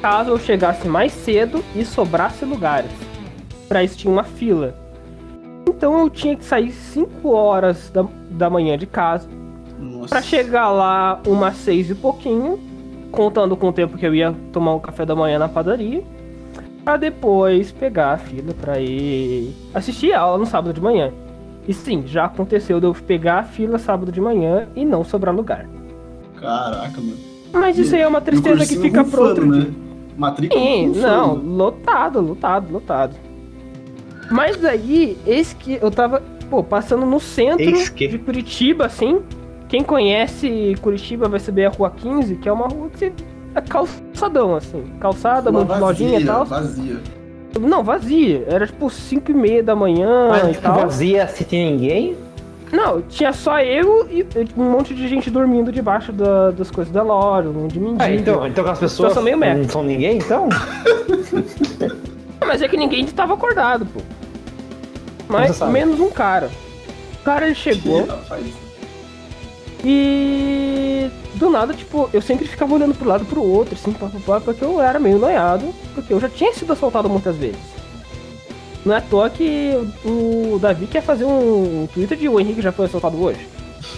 caso 0.00 0.30
eu 0.30 0.38
chegasse 0.38 0.86
mais 0.88 1.12
cedo 1.12 1.62
e 1.74 1.84
sobrasse 1.84 2.44
lugares. 2.44 2.90
Para 3.68 3.82
isso 3.82 3.98
tinha 3.98 4.12
uma 4.12 4.24
fila. 4.24 4.74
Então 5.68 5.98
eu 5.98 6.08
tinha 6.08 6.36
que 6.36 6.44
sair 6.44 6.70
5 6.70 7.28
horas 7.30 7.90
da, 7.90 8.06
da 8.30 8.48
manhã 8.48 8.78
de 8.78 8.86
casa 8.86 9.28
para 10.08 10.22
chegar 10.22 10.70
lá 10.70 11.20
umas 11.26 11.56
6 11.56 11.90
e 11.90 11.94
pouquinho, 11.94 12.58
contando 13.12 13.56
com 13.56 13.68
o 13.68 13.72
tempo 13.72 13.96
que 13.96 14.06
eu 14.06 14.14
ia 14.14 14.34
tomar 14.52 14.74
um 14.74 14.80
café 14.80 15.04
da 15.04 15.14
manhã 15.14 15.38
na 15.38 15.48
padaria, 15.48 16.02
para 16.84 16.96
depois 16.96 17.70
pegar 17.70 18.12
a 18.12 18.18
fila 18.18 18.54
para 18.54 18.80
ir 18.80 19.54
assistir 19.74 20.12
a 20.12 20.20
aula 20.20 20.38
no 20.38 20.46
sábado 20.46 20.72
de 20.72 20.80
manhã. 20.80 21.12
E 21.68 21.74
sim, 21.74 22.02
já 22.06 22.24
aconteceu 22.24 22.80
de 22.80 22.86
eu 22.86 22.94
pegar 22.94 23.40
a 23.40 23.42
fila 23.44 23.78
sábado 23.78 24.10
de 24.10 24.22
manhã 24.22 24.66
e 24.74 24.86
não 24.86 25.04
sobrar 25.04 25.34
lugar. 25.34 25.68
Caraca, 26.40 26.98
mano. 26.98 27.16
Mas 27.52 27.76
isso 27.76 27.94
aí 27.94 28.00
é 28.00 28.08
uma 28.08 28.22
tristeza 28.22 28.66
que 28.66 28.80
fica 28.80 29.04
pronto. 29.04 29.44
Né? 29.44 29.66
Matrícula? 30.16 30.60
Sim, 30.60 30.88
não, 30.96 31.34
lotado, 31.34 32.20
lotado, 32.20 32.72
lotado. 32.72 33.16
Mas 34.30 34.64
aí, 34.64 35.18
eis 35.26 35.52
que 35.52 35.78
eu 35.80 35.90
tava, 35.90 36.22
pô, 36.48 36.64
passando 36.64 37.04
no 37.04 37.20
centro 37.20 37.72
de 37.94 38.18
Curitiba, 38.18 38.86
assim. 38.86 39.20
Quem 39.68 39.84
conhece 39.84 40.74
Curitiba 40.80 41.28
vai 41.28 41.38
saber 41.38 41.66
a 41.66 41.68
Rua 41.68 41.90
15, 41.90 42.36
que 42.36 42.48
é 42.48 42.52
uma 42.52 42.66
rua 42.66 42.88
que 42.88 43.12
é 43.54 43.60
calçadão, 43.60 44.54
assim. 44.56 44.84
Calçada, 44.98 45.50
uma 45.50 45.78
lojinha 45.78 46.18
e 46.20 46.24
tal. 46.24 46.46
Vazia. 46.46 46.96
Não, 47.66 47.82
vazia. 47.82 48.44
Era 48.48 48.66
tipo 48.66 48.88
5 48.88 49.30
e 49.30 49.34
meia 49.34 49.62
da 49.62 49.74
manhã 49.74 50.28
Mas, 50.28 50.44
e 50.44 50.52
tipo, 50.52 50.62
tal. 50.62 50.80
vazia 50.80 51.26
se 51.28 51.44
tem 51.44 51.72
ninguém? 51.72 52.16
Não, 52.72 53.00
tinha 53.02 53.32
só 53.32 53.60
eu 53.60 54.06
e 54.10 54.26
um 54.56 54.70
monte 54.70 54.94
de 54.94 55.08
gente 55.08 55.30
dormindo 55.30 55.72
debaixo 55.72 56.12
da, 56.12 56.50
das 56.50 56.70
coisas 56.70 56.92
da 56.92 57.02
loja, 57.02 57.48
um 57.48 57.52
monte 57.52 57.72
de 57.72 57.80
mendigo. 57.80 58.02
Ah, 58.02 58.10
então, 58.10 58.46
então 58.46 58.70
as 58.70 58.78
pessoas 58.78 59.14
são 59.14 59.22
meio 59.22 59.38
não 59.38 59.68
são 59.68 59.82
ninguém, 59.82 60.18
então? 60.18 60.48
Mas 62.46 62.62
é 62.62 62.68
que 62.68 62.76
ninguém 62.76 63.04
estava 63.04 63.34
acordado, 63.34 63.86
pô. 63.86 64.00
Mas 65.28 65.60
menos 65.60 66.00
um 66.00 66.10
cara. 66.10 66.50
O 67.20 67.24
cara 67.24 67.46
ele 67.46 67.54
chegou. 67.54 68.06
E 69.84 70.87
do 71.38 71.50
nada, 71.50 71.72
tipo, 71.72 72.10
eu 72.12 72.20
sempre 72.20 72.46
ficava 72.46 72.74
olhando 72.74 72.94
pro 72.94 73.08
lado 73.08 73.24
pro 73.24 73.42
outro, 73.42 73.74
assim, 73.74 73.92
papapá, 73.92 74.40
porque 74.40 74.64
eu 74.64 74.80
era 74.80 74.98
meio 74.98 75.18
noiado, 75.18 75.66
porque 75.94 76.12
eu 76.12 76.20
já 76.20 76.28
tinha 76.28 76.52
sido 76.52 76.72
assaltado 76.72 77.08
muitas 77.08 77.36
vezes. 77.36 77.58
Não 78.84 78.94
é 78.94 78.98
à 78.98 79.00
toa 79.00 79.30
que 79.30 79.72
o 80.04 80.58
Davi 80.58 80.86
quer 80.86 81.02
fazer 81.02 81.24
um 81.24 81.88
Twitter 81.92 82.16
de 82.16 82.28
o 82.28 82.40
Henrique 82.40 82.62
já 82.62 82.72
foi 82.72 82.86
assaltado 82.86 83.20
hoje. 83.22 83.46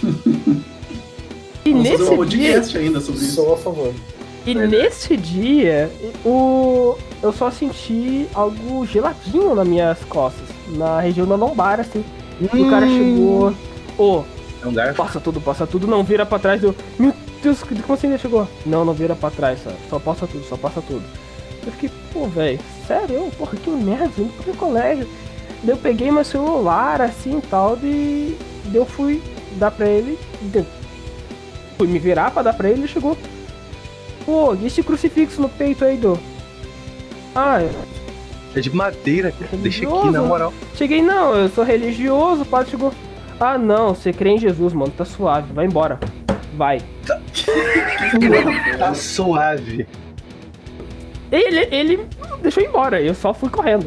e 1.65 1.71
Vamos 1.71 1.89
nesse 1.89 2.03
um 2.03 2.25
dia, 2.25 2.61
ainda 2.75 2.99
sobre 2.99 3.21
isso. 3.21 3.35
Sou 3.35 3.53
a 3.53 3.57
favor. 3.57 3.93
E 4.45 4.55
nesse 4.55 5.15
dia, 5.15 5.91
o 6.25 6.97
eu 7.21 7.31
só 7.31 7.51
senti 7.51 8.27
algo 8.33 8.85
geladinho 8.85 9.53
nas 9.53 9.67
minhas 9.67 9.99
costas, 10.05 10.47
na 10.69 10.99
região 10.99 11.27
da 11.27 11.35
lombar, 11.35 11.79
assim. 11.79 12.03
Hum. 12.41 12.65
O 12.65 12.69
cara 12.69 12.87
chegou, 12.87 13.53
ô, 13.97 14.17
oh, 14.17 14.23
é 14.63 14.67
um 14.67 14.93
passa 14.93 15.19
tudo, 15.19 15.39
passa 15.39 15.67
tudo, 15.67 15.87
não 15.87 16.03
vira 16.03 16.25
pra 16.25 16.39
trás. 16.39 16.63
Eu, 16.63 16.75
meu 16.97 17.13
Deus, 17.41 17.63
como 17.63 17.93
assim 17.93 18.07
ele 18.07 18.17
chegou? 18.17 18.47
Não, 18.65 18.85
não 18.85 18.93
vira 18.93 19.15
pra 19.15 19.29
trás, 19.29 19.59
só, 19.63 19.71
só 19.89 19.99
passa 19.99 20.27
tudo, 20.27 20.43
só 20.45 20.57
passa 20.57 20.81
tudo. 20.81 21.03
Eu 21.65 21.71
fiquei, 21.73 21.91
pô, 22.11 22.27
velho, 22.27 22.59
sério? 22.87 23.31
Porra, 23.37 23.57
que 23.57 23.69
merda, 23.69 24.11
indo 24.17 24.33
pro 24.43 24.53
colégio. 24.55 25.07
Daí 25.63 25.75
eu 25.75 25.77
peguei 25.77 26.11
meu 26.11 26.23
celular, 26.23 27.01
assim 27.01 27.37
e 27.37 27.41
tal, 27.41 27.77
e 27.83 28.37
eu 28.73 28.85
fui 28.85 29.21
dar 29.57 29.71
pra 29.71 29.87
ele. 29.87 30.17
Deu. 30.41 30.65
Fui 31.77 31.87
me 31.87 31.99
virar 31.99 32.31
pra 32.31 32.41
dar 32.41 32.53
pra 32.53 32.69
ele 32.69 32.85
e 32.85 32.87
chegou. 32.87 33.17
Pô, 34.25 34.55
e 34.55 34.67
esse 34.67 34.83
crucifixo 34.83 35.41
no 35.41 35.49
peito 35.49 35.85
aí, 35.85 35.97
do? 35.97 36.19
Ah, 37.35 37.61
é 38.55 38.59
de 38.59 38.69
madeira, 38.75 39.31
cara. 39.31 39.55
Deixa 39.57 39.87
aqui, 39.87 40.09
na 40.09 40.21
moral. 40.21 40.53
Cheguei, 40.75 41.01
não, 41.01 41.33
eu 41.33 41.49
sou 41.49 41.63
religioso, 41.63 42.41
o 42.41 42.45
padre 42.45 42.71
chegou. 42.71 42.93
Ah, 43.39 43.57
não, 43.57 43.95
você 43.95 44.11
crê 44.11 44.31
em 44.31 44.37
Jesus, 44.37 44.73
mano, 44.73 44.91
tá 44.91 45.05
suave, 45.05 45.53
vai 45.53 45.65
embora. 45.65 45.99
Vai. 46.55 46.81
Tá, 47.07 47.20
tá 48.77 48.93
suave. 48.93 49.87
Ele, 51.31 51.67
ele 51.71 51.99
deixou 52.41 52.63
embora, 52.63 53.01
eu 53.01 53.13
só 53.13 53.33
fui 53.33 53.49
correndo. 53.49 53.85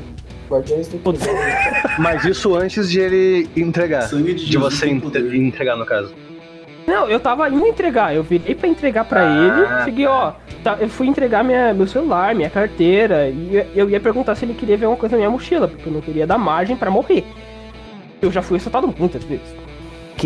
Mas 1.98 2.24
isso 2.24 2.54
antes 2.54 2.90
de 2.90 3.00
ele 3.00 3.48
entregar. 3.56 4.08
De, 4.08 4.34
de, 4.34 4.58
você 4.58 4.88
entregar, 4.88 5.76
no 5.76 5.86
caso. 5.86 6.14
Não, 6.86 7.08
eu 7.08 7.18
tava 7.18 7.48
indo 7.48 7.66
entregar. 7.66 8.14
Eu 8.14 8.22
virei 8.22 8.54
pra 8.54 8.68
entregar 8.68 9.04
pra 9.04 9.22
ah. 9.22 9.32
ele. 9.32 9.84
Cheguei, 9.84 10.06
ó. 10.06 10.32
Tá, 10.62 10.76
eu 10.80 10.88
fui 10.88 11.06
entregar 11.06 11.42
minha, 11.42 11.72
meu 11.72 11.86
celular, 11.86 12.34
minha 12.34 12.50
carteira. 12.50 13.28
E 13.28 13.66
eu 13.74 13.88
ia 13.88 14.00
perguntar 14.00 14.34
se 14.34 14.44
ele 14.44 14.54
queria 14.54 14.76
ver 14.76 14.84
alguma 14.84 15.00
coisa 15.00 15.14
na 15.14 15.18
minha 15.18 15.30
mochila, 15.30 15.66
porque 15.66 15.88
eu 15.88 15.92
não 15.92 16.00
queria 16.00 16.26
dar 16.26 16.38
margem 16.38 16.76
pra 16.76 16.90
morrer. 16.90 17.24
Eu 18.20 18.30
já 18.30 18.42
fui 18.42 18.58
assaltado 18.58 18.92
muitas 18.98 19.24
vezes. 19.24 19.63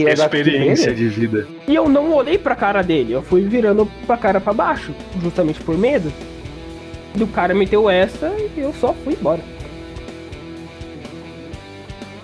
Que 0.05 0.11
experiência 0.11 0.95
de 0.95 1.09
vida. 1.09 1.49
E 1.67 1.75
eu 1.75 1.89
não 1.89 2.13
olhei 2.13 2.39
pra 2.39 2.55
cara 2.55 2.83
dele, 2.83 3.13
eu 3.13 3.23
fui 3.23 3.43
virando 3.43 3.91
pra 4.07 4.17
cara 4.17 4.41
pra 4.41 4.53
baixo, 4.53 4.95
justamente 5.21 5.61
por 5.61 5.77
medo. 5.77 6.13
E 7.17 7.23
o 7.23 7.27
cara 7.27 7.53
meteu 7.55 7.91
essa 7.91 8.33
e 8.57 8.61
eu 8.61 8.73
só 8.75 8.95
fui 9.05 9.15
embora. 9.15 9.41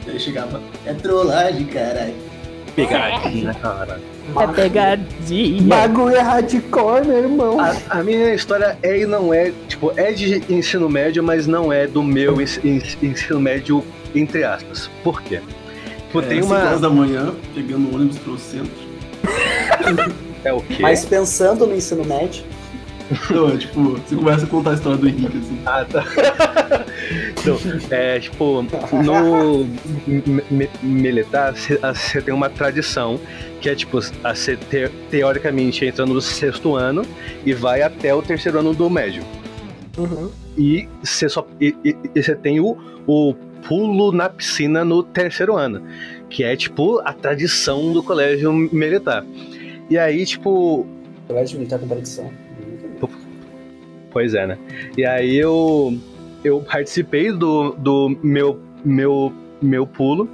Ele 0.07 0.19
chegava, 0.19 0.63
é 0.87 0.93
trollagem, 0.93 1.67
caralho. 1.67 2.15
Pegadinha, 2.77 3.55
cara. 3.55 4.01
É 4.37 4.47
pegadinha. 4.47 5.63
Bagulho 5.63 6.17
é 6.17 6.21
hardcore, 6.21 7.07
meu 7.07 7.19
irmão. 7.19 7.61
A, 7.61 7.77
a, 7.91 8.03
minha 8.03 8.35
história 8.35 8.79
é 8.83 9.01
e 9.01 9.07
não 9.07 9.35
é, 9.35 9.53
tipo, 9.69 9.93
é 9.97 10.13
de 10.13 10.43
ensino 10.53 10.89
médio, 10.89 11.23
mas 11.23 11.47
não 11.47 11.73
é 11.73 11.87
do 11.87 12.03
meu 12.03 12.41
ensino 12.41 13.41
médio, 13.41 13.85
entre 14.15 14.45
aspas. 14.45 14.89
Por 15.03 15.23
quê? 15.23 15.41
Tipo, 16.15 16.21
é, 16.21 16.29
tem 16.29 16.43
uma. 16.43 16.59
horas 16.59 16.81
da 16.81 16.91
manhã, 16.91 17.35
pegando 17.55 17.91
um 17.91 17.95
ônibus 17.97 18.19
pro 18.19 18.39
centro. 18.39 18.71
é 20.45 20.53
o 20.53 20.61
quê? 20.61 20.81
Mas 20.81 21.05
pensando 21.05 21.67
no 21.67 21.75
ensino 21.75 22.05
médio. 22.05 22.45
Não, 23.29 23.49
é 23.49 23.57
tipo, 23.57 23.83
você 23.83 24.15
começa 24.15 24.45
a 24.45 24.49
contar 24.49 24.71
a 24.71 24.75
história 24.75 24.97
do 24.97 25.09
Henrique, 25.09 25.37
assim. 25.37 25.61
Ah, 25.67 25.85
tá. 25.85 26.05
então, 27.39 27.59
é, 27.91 28.19
tipo, 28.21 28.65
no 29.05 29.69
militar, 30.83 31.53
você 31.55 32.23
tem 32.23 32.33
uma 32.33 32.49
tradição 32.49 33.21
que 33.61 33.69
é, 33.69 33.75
tipo, 33.75 34.01
você 34.01 34.57
te, 34.57 34.89
teoricamente 35.11 35.85
entra 35.85 36.07
no 36.07 36.21
sexto 36.21 36.77
ano 36.77 37.03
e 37.45 37.53
vai 37.53 37.83
até 37.83 38.15
o 38.15 38.23
terceiro 38.23 38.61
ano 38.61 38.73
do 38.73 38.89
médio. 38.89 39.23
Uhum. 39.99 40.31
E 40.57 40.89
você 41.03 41.29
só. 41.29 41.47
E 41.61 41.75
você 42.15 42.35
tem 42.35 42.61
o, 42.61 42.77
o 43.07 43.35
pulo 43.67 44.13
na 44.13 44.29
piscina 44.29 44.85
no 44.85 45.03
terceiro 45.03 45.57
ano, 45.57 45.83
que 46.29 46.45
é, 46.45 46.55
tipo, 46.57 47.01
a 47.01 47.13
tradição 47.13 47.93
do 47.93 48.03
colégio 48.03 48.53
militar. 48.53 49.25
E 49.91 49.99
aí, 49.99 50.25
tipo. 50.25 50.87
Colégio 51.27 51.59
militar 51.59 51.79
com 51.79 51.89
tradição. 51.89 52.31
Pois 54.11 54.33
é, 54.33 54.47
né? 54.47 54.57
E 54.97 55.05
aí 55.05 55.37
eu, 55.37 55.99
eu 56.45 56.61
participei 56.61 57.33
do, 57.33 57.73
do 57.73 58.17
meu, 58.23 58.61
meu, 58.85 59.33
meu 59.61 59.87
pulo. 59.87 60.29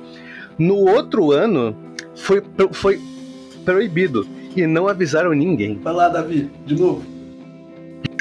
No 0.59 0.77
outro 0.77 1.33
ano, 1.33 1.75
foi, 2.15 2.43
foi 2.73 3.01
proibido 3.65 4.29
e 4.55 4.67
não 4.67 4.87
avisaram 4.87 5.33
ninguém. 5.33 5.79
Vai 5.79 5.95
lá, 5.95 6.11
Davi, 6.11 6.51
de 6.67 6.79
novo. 6.79 7.03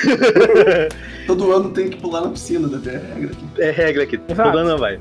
Todo 1.27 1.51
ano 1.51 1.69
tem 1.69 1.89
que 1.89 1.97
pular 1.97 2.21
na 2.21 2.29
piscina, 2.29 2.67
Davi, 2.67 2.89
é 2.89 2.97
regra 2.97 3.31
aqui. 3.31 3.61
É 3.61 3.71
regra 3.71 4.03
aqui, 4.03 4.17
todo 4.17 4.57
ano 4.57 4.77
vai. 4.77 4.99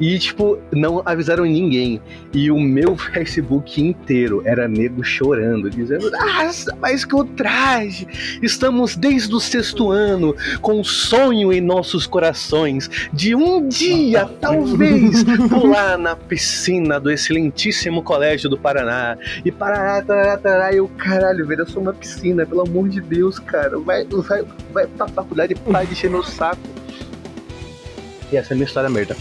E, 0.00 0.18
tipo, 0.18 0.58
não 0.72 1.02
avisaram 1.04 1.44
ninguém. 1.44 2.00
E 2.32 2.50
o 2.50 2.60
meu 2.60 2.96
Facebook 3.12 3.80
inteiro 3.80 4.42
era 4.44 4.68
nego 4.68 5.02
chorando, 5.02 5.70
dizendo: 5.70 6.10
Nossa, 6.10 6.76
mas 6.80 7.04
que 7.04 7.14
o 7.14 7.24
traje! 7.24 8.06
Estamos 8.42 8.96
desde 8.96 9.34
o 9.34 9.40
sexto 9.40 9.90
ano 9.90 10.34
com 10.60 10.80
um 10.80 10.84
sonho 10.84 11.52
em 11.52 11.60
nossos 11.60 12.06
corações 12.06 12.88
de 13.12 13.34
um 13.34 13.68
dia, 13.68 14.28
talvez, 14.40 15.24
pular 15.48 15.96
na 15.98 16.14
piscina 16.14 17.00
do 17.00 17.10
excelentíssimo 17.10 18.02
Colégio 18.02 18.50
do 18.50 18.58
Paraná. 18.58 19.16
E 19.44 19.50
Paraná, 19.50 20.02
tarará. 20.02 20.72
E 20.72 20.76
eu, 20.76 20.88
caralho, 20.96 21.46
velho, 21.46 21.62
eu 21.62 21.66
sou 21.66 21.82
uma 21.82 21.92
piscina, 21.92 22.44
pelo 22.44 22.62
amor 22.62 22.88
de 22.88 23.00
Deus, 23.00 23.38
cara. 23.38 23.78
Vai, 23.78 24.04
vai, 24.04 24.44
vai 24.72 24.86
pra 24.86 25.08
faculdade 25.08 25.54
para 25.54 25.84
de 25.84 25.92
encher 25.92 26.10
meu 26.10 26.22
saco. 26.22 26.60
E 28.30 28.36
essa 28.36 28.52
é 28.52 28.54
a 28.54 28.56
minha 28.56 28.66
história 28.66 28.90
merda. 28.90 29.16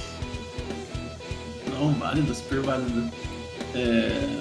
Não, 1.76 1.94
válida, 1.94 2.34
super 2.34 2.62
válida. 2.62 3.04
É... 3.76 4.40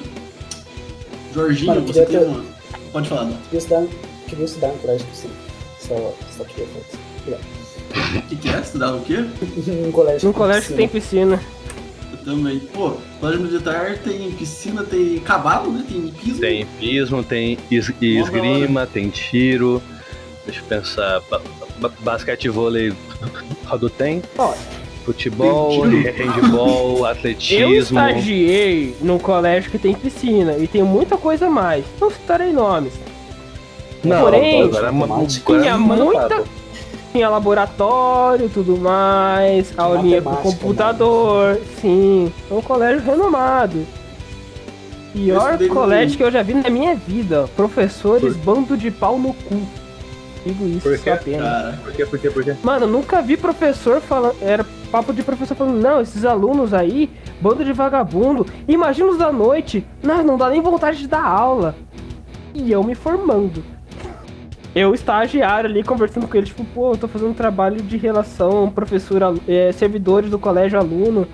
Jorginho, 1.35 1.75
Mano, 1.75 1.87
você 1.87 2.07
tem 2.07 2.19
ter... 2.19 2.27
uma. 2.27 2.45
Pode 2.93 3.09
falar, 3.09 3.25
não. 3.25 3.37
Queria 3.37 3.59
estudar, 3.59 3.87
queria 4.29 4.45
estudar 4.45 4.69
no 4.69 4.79
colégio 4.79 5.07
sim. 5.13 5.31
Só, 5.81 6.15
só 6.37 6.45
queria 6.45 6.67
falar 6.67 7.39
O 8.17 8.23
que, 8.29 8.37
que 8.37 8.49
é? 8.49 8.61
Estudar 8.61 8.95
o 8.95 9.01
quê? 9.01 9.17
um 9.87 9.91
colégio. 9.91 10.31
Um 10.31 10.33
colégio 10.33 10.69
que 10.69 10.75
tem 10.75 10.89
piscina. 10.89 11.43
Eu 12.13 12.19
também. 12.19 12.61
Pô, 12.61 12.93
colégio 13.19 13.43
militar 13.43 13.99
tem 13.99 14.31
piscina, 14.33 14.85
tem 14.85 15.19
cavalo, 15.19 15.73
né? 15.73 15.85
Tem 15.89 16.07
pismo. 16.09 16.41
Tem 16.41 16.67
pismo, 16.79 17.25
tem 17.25 17.59
es 17.69 17.89
esgrima, 18.01 18.87
tem 18.87 19.11
tiro. 19.11 19.83
Deixa 20.47 20.61
eu 20.61 20.65
pensar. 20.67 21.21
Basquete 22.01 22.49
vôlei. 22.49 22.93
Rodo 23.67 23.91
tem? 23.91 24.23
Olha 24.39 24.74
Futebol, 25.05 25.83
handball, 25.83 27.05
atletismo. 27.07 27.63
Eu 27.63 27.79
estagiei 27.79 28.97
num 29.03 29.19
colégio 29.19 29.71
que 29.71 29.79
tem 29.79 29.95
piscina 29.95 30.57
e 30.57 30.67
tem 30.67 30.83
muita 30.83 31.17
coisa 31.19 31.51
mais. 31.51 31.85
Não 32.01 32.11
citarei 32.11 32.53
nomes. 32.53 32.93
Não, 34.03 34.23
Porém, 34.23 34.63
agora, 34.63 34.89
agora 34.89 35.27
tinha 35.27 35.79
muita. 35.79 36.45
Tinha 37.13 37.29
laboratório 37.29 38.49
tudo 38.49 38.77
mais, 38.77 39.73
aulinha 39.77 40.21
com 40.21 40.35
computador. 40.37 41.55
Né? 41.55 41.61
Sim, 41.81 42.33
é 42.51 42.55
um 42.55 42.61
colégio 42.61 43.05
renomado. 43.05 43.87
Pior 45.13 45.57
colégio 45.69 46.17
que 46.17 46.25
eu 46.25 46.31
já 46.31 46.43
vi 46.43 46.55
na 46.55 46.69
minha 46.69 46.97
vida. 46.97 47.49
Professores, 47.55 48.37
Por... 48.37 48.57
bando 48.57 48.77
de 48.77 48.91
pau 48.91 49.17
no 49.17 49.33
cu. 49.33 49.63
Digo 50.45 50.67
isso, 50.67 50.81
Por 50.89 50.99
quê? 50.99 51.11
apenas. 51.11 51.77
Por 51.81 51.93
quê? 51.93 52.07
Por 52.07 52.19
quê? 52.19 52.31
Por 52.31 52.45
quê? 52.45 52.57
Mano, 52.63 52.87
nunca 52.87 53.23
vi 53.23 53.37
professor 53.37 54.01
falando. 54.01 54.37
Era 54.43 54.65
papo 54.91 55.13
de 55.13 55.23
professor 55.23 55.57
falando, 55.57 55.81
não, 55.81 56.01
esses 56.01 56.25
alunos 56.25 56.73
aí, 56.73 57.11
bando 57.41 57.65
de 57.65 57.73
vagabundo, 57.73 58.47
imagina 58.69 59.11
os 59.11 59.19
da 59.19 59.33
noite, 59.33 59.85
não, 60.01 60.23
não 60.23 60.39
dá 60.39 60.49
nem 60.49 60.61
vontade 60.61 60.99
de 60.99 61.09
dar 61.09 61.25
aula. 61.25 61.75
E 62.55 62.71
eu 62.71 62.85
me 62.85 62.95
formando. 62.95 63.65
Eu 64.73 64.95
estagiário 64.95 65.69
ali 65.69 65.83
conversando 65.83 66.29
com 66.29 66.37
ele, 66.37 66.47
tipo, 66.47 66.65
pô, 66.67 66.93
eu 66.93 66.97
tô 66.97 67.09
fazendo 67.09 67.31
um 67.31 67.35
trabalho 67.35 67.81
de 67.83 67.97
relação, 67.97 68.71
professor, 68.71 69.21
é, 69.49 69.73
servidores 69.73 70.31
do 70.31 70.39
colégio 70.39 70.79
aluno 70.79 71.27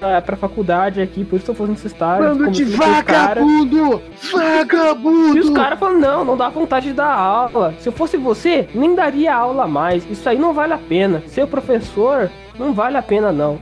pra, 0.00 0.22
pra 0.22 0.36
faculdade 0.36 1.00
aqui, 1.00 1.22
por 1.24 1.36
isso 1.36 1.46
tô 1.46 1.54
fazendo 1.54 1.76
esse 1.76 1.86
estágio. 1.86 2.24
Bando 2.24 2.50
de 2.50 2.64
vagabundo! 2.64 4.02
Vagabundo! 4.32 5.36
E 5.36 5.40
os 5.40 5.50
caras 5.50 5.78
falam, 5.78 6.00
não, 6.00 6.24
não 6.24 6.36
dá 6.36 6.48
vontade 6.48 6.88
de 6.88 6.94
dar 6.94 7.12
aula. 7.12 7.74
Se 7.78 7.88
eu 7.88 7.92
fosse 7.92 8.16
você, 8.16 8.66
nem 8.74 8.94
daria 8.94 9.34
aula 9.34 9.68
mais. 9.68 10.10
Isso 10.10 10.28
aí 10.28 10.38
não 10.38 10.54
vale 10.54 10.72
a 10.72 10.78
pena. 10.78 11.22
Ser 11.26 11.46
professor 11.46 12.30
não 12.58 12.72
vale 12.72 12.96
a 12.96 13.02
pena, 13.02 13.30
não. 13.30 13.58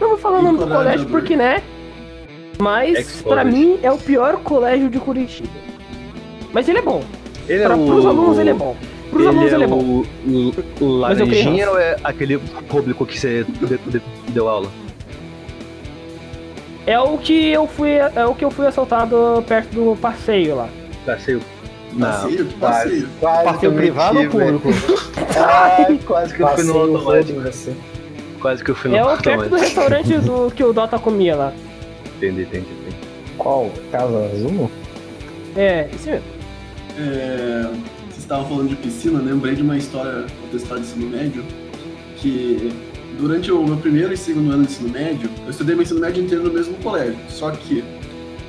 Não 0.00 0.08
vou 0.08 0.18
falar 0.18 0.40
o 0.40 0.42
nome 0.42 0.58
do 0.58 0.66
colégio 0.66 1.06
porque, 1.06 1.36
né? 1.36 1.62
Mas, 2.58 3.22
para 3.22 3.44
mim, 3.44 3.78
é 3.82 3.90
o 3.90 3.98
pior 3.98 4.38
colégio 4.38 4.90
de 4.90 4.98
Curitiba. 4.98 5.48
Mas 6.52 6.68
ele 6.68 6.78
é 6.78 6.82
bom. 6.82 7.02
Ele 7.48 7.62
pra, 7.64 7.74
é 7.74 7.76
o... 7.76 7.86
Pros 7.86 8.06
alunos, 8.06 8.38
ele 8.38 8.50
é 8.50 8.54
bom. 8.54 8.76
Pros 9.10 9.20
ele 9.20 9.28
alunos, 9.28 9.52
é 9.52 9.54
ele 9.54 9.64
é 9.64 9.66
bom. 9.66 9.78
O, 9.78 10.06
o, 10.26 10.84
o 10.84 10.88
laranjinha 10.98 11.70
ou 11.70 11.78
é 11.78 11.96
aquele 12.02 12.38
público 12.68 13.06
que 13.06 13.18
você 13.18 13.46
deu 14.28 14.48
aula? 14.48 14.68
É 16.86 16.98
o 17.00 17.18
que 17.18 17.50
eu 17.50 17.66
fui, 17.66 17.90
é 17.90 18.24
o 18.24 18.34
que 18.34 18.44
eu 18.44 18.50
fui 18.50 18.66
assaltado 18.66 19.44
perto 19.46 19.70
do 19.70 19.96
passeio 19.96 20.54
lá. 20.54 20.68
Passeio 21.04 21.40
não, 21.92 22.08
passeio? 22.08 22.46
Passeio. 22.60 23.08
Quase, 23.18 23.44
passeio 23.44 23.72
privado 23.72 24.18
ou 24.18 24.28
público? 24.28 24.68
Ai, 25.36 25.98
quase 26.06 26.34
que 26.34 26.42
eu 26.42 26.48
fui 26.48 26.64
no 26.64 26.78
automático. 26.78 27.42
Quase 28.40 28.62
que 28.62 28.70
eu 28.70 28.74
fui 28.74 28.90
no 28.90 28.96
É 28.96 29.04
o 29.04 29.18
perto 29.18 29.48
do 29.48 29.56
restaurante 29.56 30.18
do 30.18 30.50
que 30.54 30.62
o 30.62 30.72
Dota 30.72 30.98
comia 30.98 31.34
lá. 31.34 31.52
Entendi, 32.16 32.42
entendi, 32.42 32.66
entendi. 32.70 32.96
Qual? 33.38 33.70
Casa 33.90 34.26
Azul? 34.26 34.70
É, 35.56 35.88
esse 35.94 36.10
mesmo. 36.10 36.26
É, 36.98 37.62
vocês 38.08 38.18
estavam 38.18 38.46
falando 38.46 38.68
de 38.68 38.76
piscina, 38.76 39.20
lembrei 39.20 39.54
de 39.54 39.62
uma 39.62 39.76
história 39.76 40.26
contestada 40.42 40.80
de 40.80 40.86
ensino 40.86 41.08
médio, 41.08 41.44
que 42.16 42.72
durante 43.18 43.50
o 43.50 43.62
meu 43.64 43.76
primeiro 43.76 44.12
e 44.12 44.16
segundo 44.16 44.52
ano 44.52 44.64
de 44.64 44.72
ensino 44.72 44.88
médio, 44.88 45.30
eu 45.44 45.50
estudei 45.50 45.74
meu 45.74 45.82
ensino 45.82 46.00
médio 46.00 46.22
inteiro 46.22 46.44
no 46.44 46.52
mesmo 46.52 46.74
colégio. 46.74 47.18
Só 47.28 47.50
que, 47.50 47.82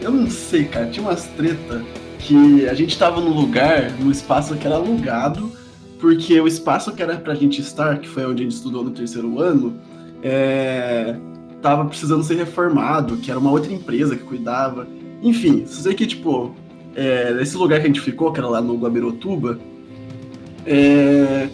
eu 0.01 0.11
não 0.11 0.29
sei, 0.29 0.65
cara, 0.65 0.87
tinha 0.87 1.05
umas 1.05 1.25
treta 1.27 1.83
que 2.19 2.67
a 2.67 2.73
gente 2.73 2.97
tava 2.97 3.21
num 3.21 3.33
lugar, 3.33 3.91
num 3.99 4.11
espaço 4.11 4.55
que 4.55 4.65
era 4.65 4.75
alugado, 4.75 5.51
porque 5.99 6.39
o 6.39 6.47
espaço 6.47 6.93
que 6.93 7.01
era 7.01 7.15
pra 7.17 7.33
gente 7.33 7.61
estar, 7.61 7.99
que 7.99 8.07
foi 8.07 8.25
onde 8.25 8.41
a 8.41 8.45
gente 8.45 8.55
estudou 8.55 8.83
no 8.83 8.91
terceiro 8.91 9.39
ano, 9.39 9.75
é, 10.21 11.15
tava 11.61 11.85
precisando 11.85 12.23
ser 12.23 12.35
reformado, 12.35 13.17
que 13.17 13.31
era 13.31 13.39
uma 13.39 13.51
outra 13.51 13.71
empresa 13.71 14.15
que 14.15 14.23
cuidava. 14.23 14.87
Enfim, 15.21 15.65
só 15.65 15.81
sei 15.81 15.93
que, 15.93 16.05
tipo, 16.05 16.53
é, 16.95 17.33
nesse 17.33 17.55
lugar 17.57 17.79
que 17.79 17.85
a 17.85 17.87
gente 17.87 18.01
ficou, 18.01 18.31
que 18.31 18.39
era 18.39 18.47
lá 18.47 18.61
no 18.61 18.75
Guabirotuba, 18.77 19.59
é, 20.65 21.47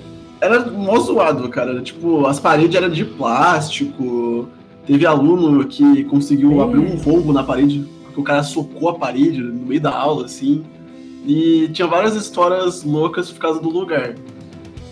era 0.44 0.66
mó 0.70 0.98
zoado, 1.00 1.48
cara. 1.50 1.82
Tipo, 1.82 2.26
as 2.26 2.40
paredes 2.40 2.76
eram 2.76 2.90
de 2.90 3.06
plástico. 3.06 4.50
Teve 4.86 5.06
aluno 5.06 5.66
que 5.66 6.04
conseguiu 6.06 6.62
abrir 6.62 6.80
um 6.80 6.98
rombo 6.98 7.32
na 7.32 7.44
parede, 7.44 7.88
porque 8.04 8.20
o 8.20 8.24
cara 8.24 8.44
socou 8.44 8.90
a 8.90 8.96
parede 8.96 9.42
no 9.42 9.66
meio 9.66 9.80
da 9.80 9.96
aula, 9.96 10.26
assim. 10.26 10.64
E 11.26 11.70
tinha 11.72 11.88
várias 11.88 12.16
histórias 12.16 12.84
loucas 12.84 13.32
por 13.32 13.40
causa 13.40 13.62
do 13.62 13.70
lugar. 13.70 14.16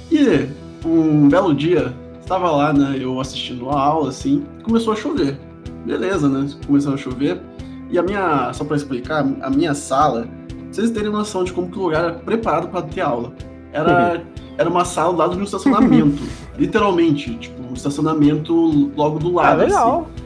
E 0.09 0.47
um 0.85 1.27
belo 1.27 1.53
dia, 1.53 1.93
estava 2.21 2.49
lá, 2.49 2.71
né, 2.71 2.97
eu 2.99 3.19
assistindo 3.19 3.69
a 3.69 3.79
aula, 3.79 4.09
assim, 4.09 4.43
começou 4.63 4.93
a 4.93 4.95
chover. 4.95 5.37
Beleza, 5.85 6.29
né? 6.29 6.47
Começou 6.65 6.93
a 6.93 6.97
chover. 6.97 7.41
E 7.89 7.97
a 7.97 8.03
minha, 8.03 8.53
só 8.53 8.63
para 8.63 8.77
explicar, 8.77 9.27
a 9.41 9.49
minha 9.49 9.73
sala, 9.73 10.27
vocês 10.71 10.89
terem 10.91 11.11
noção 11.11 11.43
de 11.43 11.51
como 11.51 11.69
que 11.69 11.77
o 11.77 11.83
lugar 11.83 12.05
era 12.05 12.13
preparado 12.13 12.69
para 12.69 12.83
ter 12.83 13.01
aula. 13.01 13.33
Era, 13.73 14.15
uhum. 14.15 14.21
Era 14.57 14.69
uma 14.69 14.85
sala 14.85 15.11
do 15.13 15.19
lado 15.19 15.35
de 15.35 15.41
um 15.41 15.43
estacionamento. 15.43 16.21
literalmente, 16.57 17.35
tipo, 17.35 17.61
um 17.69 17.73
estacionamento 17.73 18.91
logo 18.95 19.19
do 19.19 19.33
lado. 19.33 19.61
Ah, 19.61 19.63
legal. 19.63 19.99
Assim. 20.01 20.21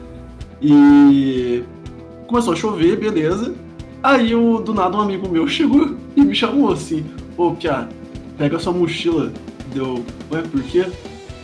E 0.62 1.64
começou 2.26 2.52
a 2.52 2.56
chover, 2.56 2.98
beleza. 2.98 3.54
Aí, 4.02 4.34
o, 4.34 4.58
do 4.58 4.74
nada, 4.74 4.96
um 4.96 5.00
amigo 5.00 5.28
meu 5.28 5.46
chegou 5.48 5.96
e 6.14 6.22
me 6.22 6.34
chamou 6.34 6.72
assim: 6.72 7.04
Ô, 7.36 7.52
Pia, 7.52 7.88
pega 8.36 8.58
sua 8.58 8.72
mochila 8.72 9.32
Deu, 9.72 10.04
ué, 10.30 10.42
por 10.42 10.62
quê? 10.62 10.86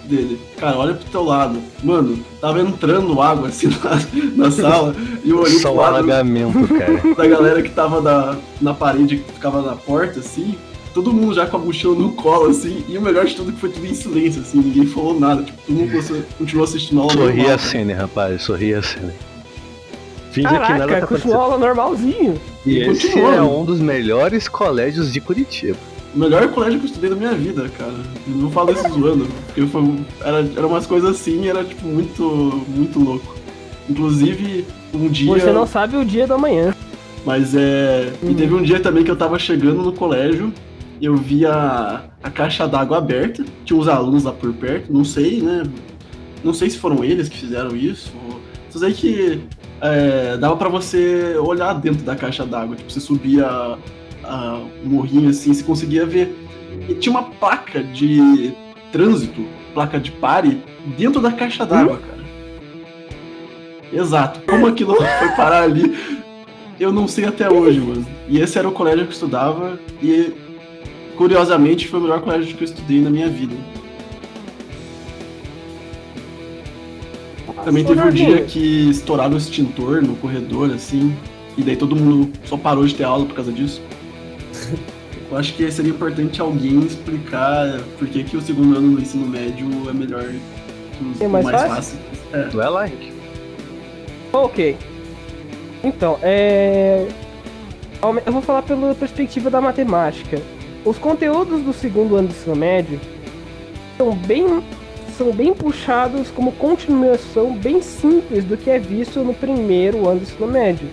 Dele, 0.05 0.41
cara, 0.57 0.77
olha 0.77 0.95
pro 0.95 1.11
teu 1.11 1.23
lado. 1.23 1.61
Mano, 1.83 2.19
tava 2.41 2.61
entrando 2.61 3.21
água 3.21 3.49
assim 3.49 3.69
na, 4.37 4.45
na 4.45 4.51
sala 4.51 4.95
e 5.25 5.31
eu 5.31 5.39
olhei 5.39 5.59
Só 5.59 5.71
pro 5.71 5.81
lado 5.81 5.97
alagamento, 5.97 6.69
cara. 6.69 7.15
da 7.15 7.27
galera 7.27 7.63
que 7.63 7.71
tava 7.71 8.01
na, 8.01 8.37
na 8.61 8.75
parede, 8.75 9.19
que 9.19 9.33
ficava 9.33 9.63
na 9.63 9.77
porta, 9.77 10.21
assim. 10.21 10.57
Todo 10.95 11.13
mundo 11.13 11.35
já 11.35 11.47
com 11.47 11.57
a 11.57 11.61
mochila 11.61 11.95
no 11.95 12.13
colo, 12.13 12.51
assim, 12.51 12.85
e 12.89 12.99
o 12.99 13.03
melhor 13.03 13.25
de 13.25 13.35
tudo 13.35 13.51
é 13.51 13.53
que 13.55 13.61
foi 13.61 13.71
tudo 13.71 13.87
em 13.87 13.95
silêncio, 13.95 14.43
assim, 14.43 14.59
ninguém 14.59 14.87
falou 14.87 15.19
nada, 15.19 15.43
tipo, 15.43 15.59
todo 15.67 15.75
mundo 15.75 16.27
continuou 16.39 16.65
assistindo 16.65 16.99
a 16.99 17.03
aula 17.03 17.15
Sorria 17.15 17.37
normal, 17.37 17.55
assim, 17.55 17.85
né, 17.85 17.95
rapaz? 17.95 18.43
Sorria 18.43 18.79
assim, 18.79 19.01
né? 19.01 19.15
Finge 20.33 20.49
Caraca, 20.49 20.73
que 20.73 20.79
nada 20.79 21.01
tá 21.01 21.07
continuou 21.07 21.41
aula 21.41 21.59
normalzinho. 21.59 22.41
E, 22.67 22.79
e 22.79 22.83
esse 22.89 23.19
é 23.19 23.43
um 23.43 23.65
dos 23.65 23.81
melhores 23.81 24.49
colégios 24.49 25.13
de 25.13 25.21
Curitiba 25.21 25.79
o 26.15 26.19
melhor 26.19 26.47
colégio 26.49 26.79
que 26.79 26.85
eu 26.85 26.89
estudei 26.89 27.11
na 27.11 27.17
minha 27.17 27.33
vida, 27.33 27.69
cara. 27.77 27.95
Eu 28.29 28.37
não 28.37 28.51
falo 28.51 28.73
isso 28.73 28.89
zoando, 28.89 29.27
porque 29.47 29.67
foi, 29.67 29.83
era, 30.21 30.39
era 30.57 30.67
umas 30.67 30.87
coisas 30.87 31.11
assim, 31.11 31.49
era 31.49 31.65
tipo 31.65 31.87
muito, 31.87 32.23
muito 32.69 32.99
louco. 32.99 33.35
Inclusive, 33.89 34.67
um 34.95 35.09
dia. 35.09 35.33
Você 35.33 35.53
não 35.53 35.67
sabe 35.67 35.97
o 35.97 36.05
dia 36.05 36.27
da 36.27 36.37
manhã. 36.37 36.75
Mas 37.25 37.55
é. 37.55 38.13
Hum. 38.23 38.31
E 38.31 38.35
teve 38.35 38.55
um 38.55 38.63
dia 38.63 38.81
também 38.81 39.05
que 39.05 39.11
eu 39.11 39.17
tava 39.17 39.39
chegando 39.39 39.83
no 39.83 39.93
colégio, 39.93 40.53
eu 41.03 41.17
vi 41.17 41.45
a, 41.45 42.05
a 42.23 42.31
caixa 42.31 42.69
d'água 42.69 42.99
aberta, 42.99 43.45
tinha 43.65 43.79
uns 43.79 43.89
alunos 43.89 44.23
lá 44.23 44.33
por 44.33 44.53
perto, 44.55 44.93
não 44.93 45.05
sei, 45.05 45.43
né? 45.43 45.65
Não 46.45 46.55
sei 46.55 46.71
se 46.71 46.79
foram 46.79 47.03
eles 47.03 47.29
que 47.29 47.37
fizeram 47.39 47.75
isso, 47.75 48.13
ou 48.25 48.41
Só 48.71 48.79
sei 48.79 48.93
que 48.93 49.41
é, 49.81 50.37
dava 50.37 50.57
para 50.57 50.69
você 50.69 51.37
olhar 51.37 51.73
dentro 51.75 52.05
da 52.05 52.15
caixa 52.15 52.47
d'água. 52.47 52.77
Tipo, 52.77 52.91
você 52.91 53.01
subia 53.01 53.77
a, 54.23 54.61
um 54.85 54.89
morrinho 54.89 55.29
assim, 55.29 55.53
você 55.53 55.65
conseguia 55.65 56.07
ver. 56.07 56.37
E 56.89 56.95
tinha 56.95 57.11
uma 57.11 57.25
placa 57.25 57.83
de 57.83 58.55
trânsito, 58.93 59.45
placa 59.75 59.99
de 59.99 60.13
pare, 60.13 60.63
dentro 60.97 61.21
da 61.21 61.33
caixa 61.33 61.67
d'água, 61.67 61.95
hum? 61.95 61.99
cara. 61.99 62.23
Exato. 63.93 64.41
Como 64.47 64.69
aquilo 64.69 64.95
foi 64.95 65.29
parar 65.37 65.65
ali, 65.65 65.97
eu 66.79 66.93
não 66.93 67.09
sei 67.09 67.25
até 67.25 67.51
hoje, 67.51 67.81
mano. 67.81 68.07
E 68.29 68.39
esse 68.39 68.57
era 68.57 68.69
o 68.69 68.73
colégio 68.73 69.05
que 69.05 69.11
eu 69.11 69.15
estudava 69.15 69.79
e, 70.01 70.33
curiosamente, 71.23 71.87
foi 71.87 72.01
o 72.01 72.03
melhor 72.03 72.21
colégio 72.21 72.57
que 72.57 72.65
eu 72.65 72.65
estudei 72.65 73.01
na 73.01 73.09
minha 73.09 73.29
vida. 73.29 73.55
Também 77.65 77.85
teve 77.85 78.01
um 78.01 78.11
dia 78.11 78.43
que 78.43 78.91
estouraram 78.91 79.35
o 79.35 79.37
extintor 79.37 80.03
no 80.03 80.17
corredor, 80.17 80.73
assim, 80.73 81.15
e 81.57 81.63
daí 81.63 81.77
todo 81.77 81.95
mundo 81.95 82.33
só 82.45 82.57
parou 82.57 82.85
de 82.85 82.97
ter 82.97 83.05
aula 83.05 83.25
por 83.25 83.37
causa 83.37 83.53
disso. 83.53 83.81
Eu 85.31 85.39
acho 85.39 85.55
que 85.55 85.71
seria 85.71 85.93
importante 85.93 86.43
alguém 86.43 86.81
explicar 86.81 87.81
por 87.99 88.07
que, 88.07 88.23
que 88.23 88.37
o 88.37 88.41
segundo 88.43 88.77
ano 88.77 88.97
do 88.97 89.01
ensino 89.01 89.27
médio 89.27 89.67
é 89.89 89.93
melhor 89.95 90.25
que 90.25 91.05
os 91.05 91.21
é 91.23 91.29
mais, 91.29 91.47
mais 91.47 91.63
fácil. 91.63 91.99
É. 92.35 92.43
Vai 92.49 92.69
lá, 92.69 92.87
Henrique. 92.87 93.13
Ok. 94.31 94.77
Então, 95.83 96.19
é. 96.21 97.09
Eu 98.27 98.33
vou 98.33 98.43
falar 98.43 98.61
pela 98.61 98.95
perspectiva 98.95 99.49
da 99.49 99.59
matemática. 99.59 100.43
Os 100.85 100.99
conteúdos 100.99 101.63
do 101.63 101.73
segundo 101.73 102.17
ano 102.17 102.29
do 102.29 102.35
ensino 102.35 102.57
médio 102.57 103.01
são 103.97 104.15
bem 104.15 104.63
são 105.17 105.31
bem 105.31 105.53
puxados 105.53 106.31
como 106.31 106.53
continuação 106.53 107.55
bem 107.55 107.83
simples 107.83 108.45
do 108.45 108.57
que 108.57 108.71
é 108.71 108.79
visto 108.79 109.21
no 109.21 109.35
primeiro 109.35 110.09
ano 110.09 110.21
do 110.21 110.23
ensino 110.23 110.49
médio. 110.49 110.89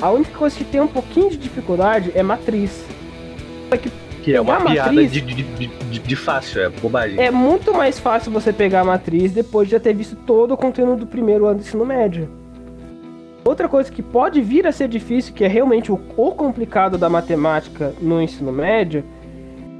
A 0.00 0.10
única 0.10 0.36
coisa 0.36 0.56
que 0.56 0.64
tem 0.64 0.80
um 0.80 0.88
pouquinho 0.88 1.30
de 1.30 1.36
dificuldade 1.36 2.12
é 2.14 2.22
matriz. 2.22 2.84
Que, 3.70 3.90
que 4.22 4.34
é 4.34 4.40
uma 4.40 4.60
piada 4.60 4.92
matriz, 4.92 5.12
de, 5.12 5.20
de, 5.20 5.42
de, 5.42 5.98
de, 6.00 6.16
fácil, 6.16 6.60
é 6.60 6.68
bobagem. 6.68 7.18
É 7.18 7.30
muito 7.30 7.72
mais 7.72 7.98
fácil 7.98 8.30
você 8.32 8.52
pegar 8.52 8.80
a 8.80 8.84
matriz 8.84 9.32
depois 9.32 9.68
de 9.68 9.72
já 9.72 9.80
ter 9.80 9.94
visto 9.94 10.16
todo 10.16 10.52
o 10.52 10.56
conteúdo 10.56 11.00
do 11.00 11.06
primeiro 11.06 11.46
ano 11.46 11.60
do 11.60 11.62
ensino 11.62 11.86
médio. 11.86 12.28
Outra 13.44 13.68
coisa 13.68 13.90
que 13.90 14.02
pode 14.02 14.40
vir 14.40 14.66
a 14.66 14.72
ser 14.72 14.88
difícil, 14.88 15.34
que 15.34 15.44
é 15.44 15.48
realmente 15.48 15.92
o, 15.92 16.00
o 16.16 16.32
complicado 16.32 16.96
da 16.96 17.08
matemática 17.08 17.92
no 18.00 18.20
ensino 18.20 18.50
médio, 18.50 19.04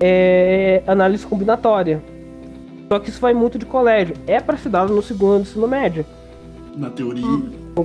é 0.00 0.82
análise 0.86 1.26
combinatória 1.26 2.02
só 2.88 2.98
que 2.98 3.08
isso 3.08 3.20
vai 3.20 3.34
muito 3.34 3.58
de 3.58 3.66
colégio. 3.66 4.14
É 4.26 4.40
para 4.40 4.56
ser 4.56 4.68
dado 4.68 4.94
no 4.94 5.02
segundo 5.02 5.32
ano 5.32 5.44
do 5.44 5.48
ensino 5.48 5.66
médio. 5.66 6.04
Na 6.76 6.90
teoria. 6.90 7.24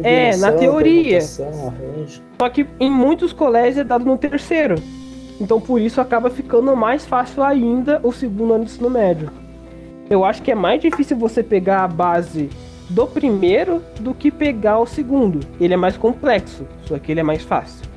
É, 0.03 0.37
na 0.37 0.51
teoria. 0.51 1.21
Só 1.21 2.49
que 2.49 2.67
em 2.79 2.91
muitos 2.91 3.33
colégios 3.33 3.77
é 3.77 3.83
dado 3.83 4.05
no 4.05 4.17
terceiro. 4.17 4.75
Então 5.39 5.59
por 5.59 5.79
isso 5.79 6.01
acaba 6.01 6.29
ficando 6.29 6.75
mais 6.75 7.05
fácil 7.05 7.43
ainda 7.43 7.99
o 8.03 8.11
segundo 8.11 8.53
ano 8.53 8.65
do 8.65 8.69
ensino 8.69 8.89
médio. 8.89 9.31
Eu 10.09 10.25
acho 10.25 10.41
que 10.41 10.51
é 10.51 10.55
mais 10.55 10.81
difícil 10.81 11.17
você 11.17 11.41
pegar 11.41 11.83
a 11.83 11.87
base 11.87 12.49
do 12.89 13.05
primeiro 13.05 13.83
do 13.99 14.13
que 14.13 14.31
pegar 14.31 14.79
o 14.79 14.85
segundo. 14.85 15.39
Ele 15.59 15.73
é 15.73 15.77
mais 15.77 15.95
complexo, 15.95 16.65
só 16.85 16.97
que 16.97 17.11
ele 17.11 17.19
é 17.19 17.23
mais 17.23 17.43
fácil. 17.43 17.87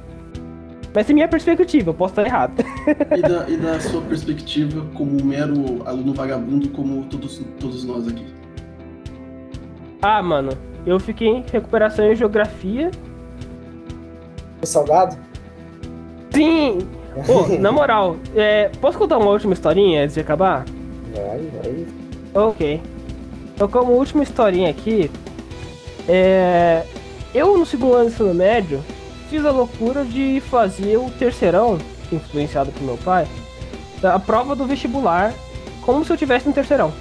Mas 0.94 1.08
é 1.08 1.12
minha 1.14 1.28
perspectiva, 1.28 1.90
eu 1.90 1.94
posso 1.94 2.12
estar 2.12 2.26
errado. 2.26 2.62
E 3.16 3.22
da, 3.22 3.48
e 3.50 3.56
da 3.56 3.80
sua 3.80 4.02
perspectiva 4.02 4.84
como 4.94 5.22
um 5.22 5.24
mero 5.24 5.82
aluno 5.86 6.12
vagabundo, 6.12 6.68
como 6.68 7.04
todos, 7.04 7.40
todos 7.58 7.84
nós 7.84 8.06
aqui? 8.06 8.26
Ah, 10.02 10.22
mano, 10.22 10.50
eu 10.84 11.00
fiquei 11.00 11.28
em 11.28 11.44
recuperação 11.50 12.12
em 12.12 12.14
geografia. 12.14 12.90
O 14.60 14.66
salgado? 14.66 15.16
Sim! 16.30 16.78
Pô, 17.26 17.46
na 17.58 17.72
moral, 17.72 18.16
é, 18.34 18.68
posso 18.80 18.98
contar 18.98 19.16
uma 19.16 19.30
última 19.30 19.54
historinha 19.54 20.02
antes 20.02 20.14
de 20.14 20.20
acabar? 20.20 20.64
Vai, 21.14 21.40
vai. 21.62 21.86
Ok. 22.34 22.80
Então, 23.54 23.68
como 23.68 23.92
última 23.92 24.22
historinha 24.22 24.70
aqui, 24.70 25.10
é, 26.08 26.84
eu 27.34 27.56
no 27.56 27.64
segundo 27.64 27.94
ano 27.94 28.04
do 28.04 28.12
ensino 28.12 28.34
médio, 28.34 28.84
fiz 29.30 29.44
a 29.44 29.50
loucura 29.50 30.04
de 30.04 30.42
fazer 30.50 30.96
o 30.96 31.10
terceirão, 31.10 31.78
influenciado 32.10 32.70
por 32.72 32.82
meu 32.82 32.98
pai, 32.98 33.26
a 34.02 34.18
prova 34.18 34.54
do 34.54 34.66
vestibular, 34.66 35.32
como 35.82 36.04
se 36.04 36.12
eu 36.12 36.16
tivesse 36.16 36.46
no 36.46 36.52
terceirão. 36.52 36.92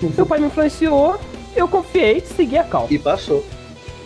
Meu 0.00 0.26
pai 0.26 0.40
me 0.40 0.46
influenciou, 0.46 1.18
eu 1.54 1.68
confiei, 1.68 2.20
segui 2.20 2.58
a 2.58 2.64
cal. 2.64 2.86
E 2.90 2.98
passou. 2.98 3.44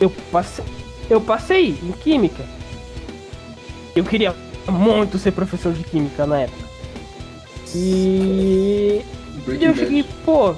Eu 0.00 0.10
passei, 0.30 0.64
eu 1.08 1.20
passei 1.20 1.78
em 1.82 1.92
química. 1.92 2.44
Eu 3.94 4.04
queria 4.04 4.34
muito 4.68 5.18
ser 5.18 5.30
professor 5.32 5.72
de 5.72 5.82
química 5.84 6.26
na 6.26 6.40
época. 6.40 6.66
E, 7.74 9.02
e 9.48 9.64
eu 9.64 9.74
cheguei, 9.74 10.04
pô, 10.24 10.54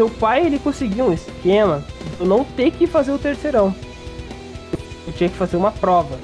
meu 0.00 0.10
pai 0.10 0.46
ele 0.46 0.58
conseguiu 0.58 1.06
um 1.06 1.12
esquema 1.12 1.84
de 2.16 2.20
eu 2.20 2.26
não 2.26 2.44
ter 2.44 2.70
que 2.70 2.86
fazer 2.86 3.12
o 3.12 3.18
terceirão 3.18 3.74
eu 5.10 5.12
tinha 5.12 5.28
que 5.28 5.36
fazer 5.36 5.56
uma 5.56 5.72
prova. 5.72 6.18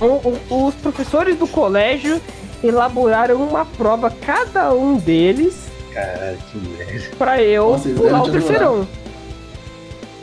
O, 0.00 0.66
os 0.66 0.74
professores 0.76 1.38
do 1.38 1.46
colégio 1.46 2.20
elaboraram 2.62 3.36
uma 3.36 3.64
prova, 3.64 4.10
cada 4.10 4.72
um 4.72 4.96
deles. 4.96 5.68
Caralho, 5.92 6.38
que 6.50 6.58
merda. 6.58 7.16
Pra 7.16 7.42
eu 7.42 7.70
Nossa, 7.70 7.88
pular 7.90 8.22
o 8.22 8.30
terceirão. 8.30 8.88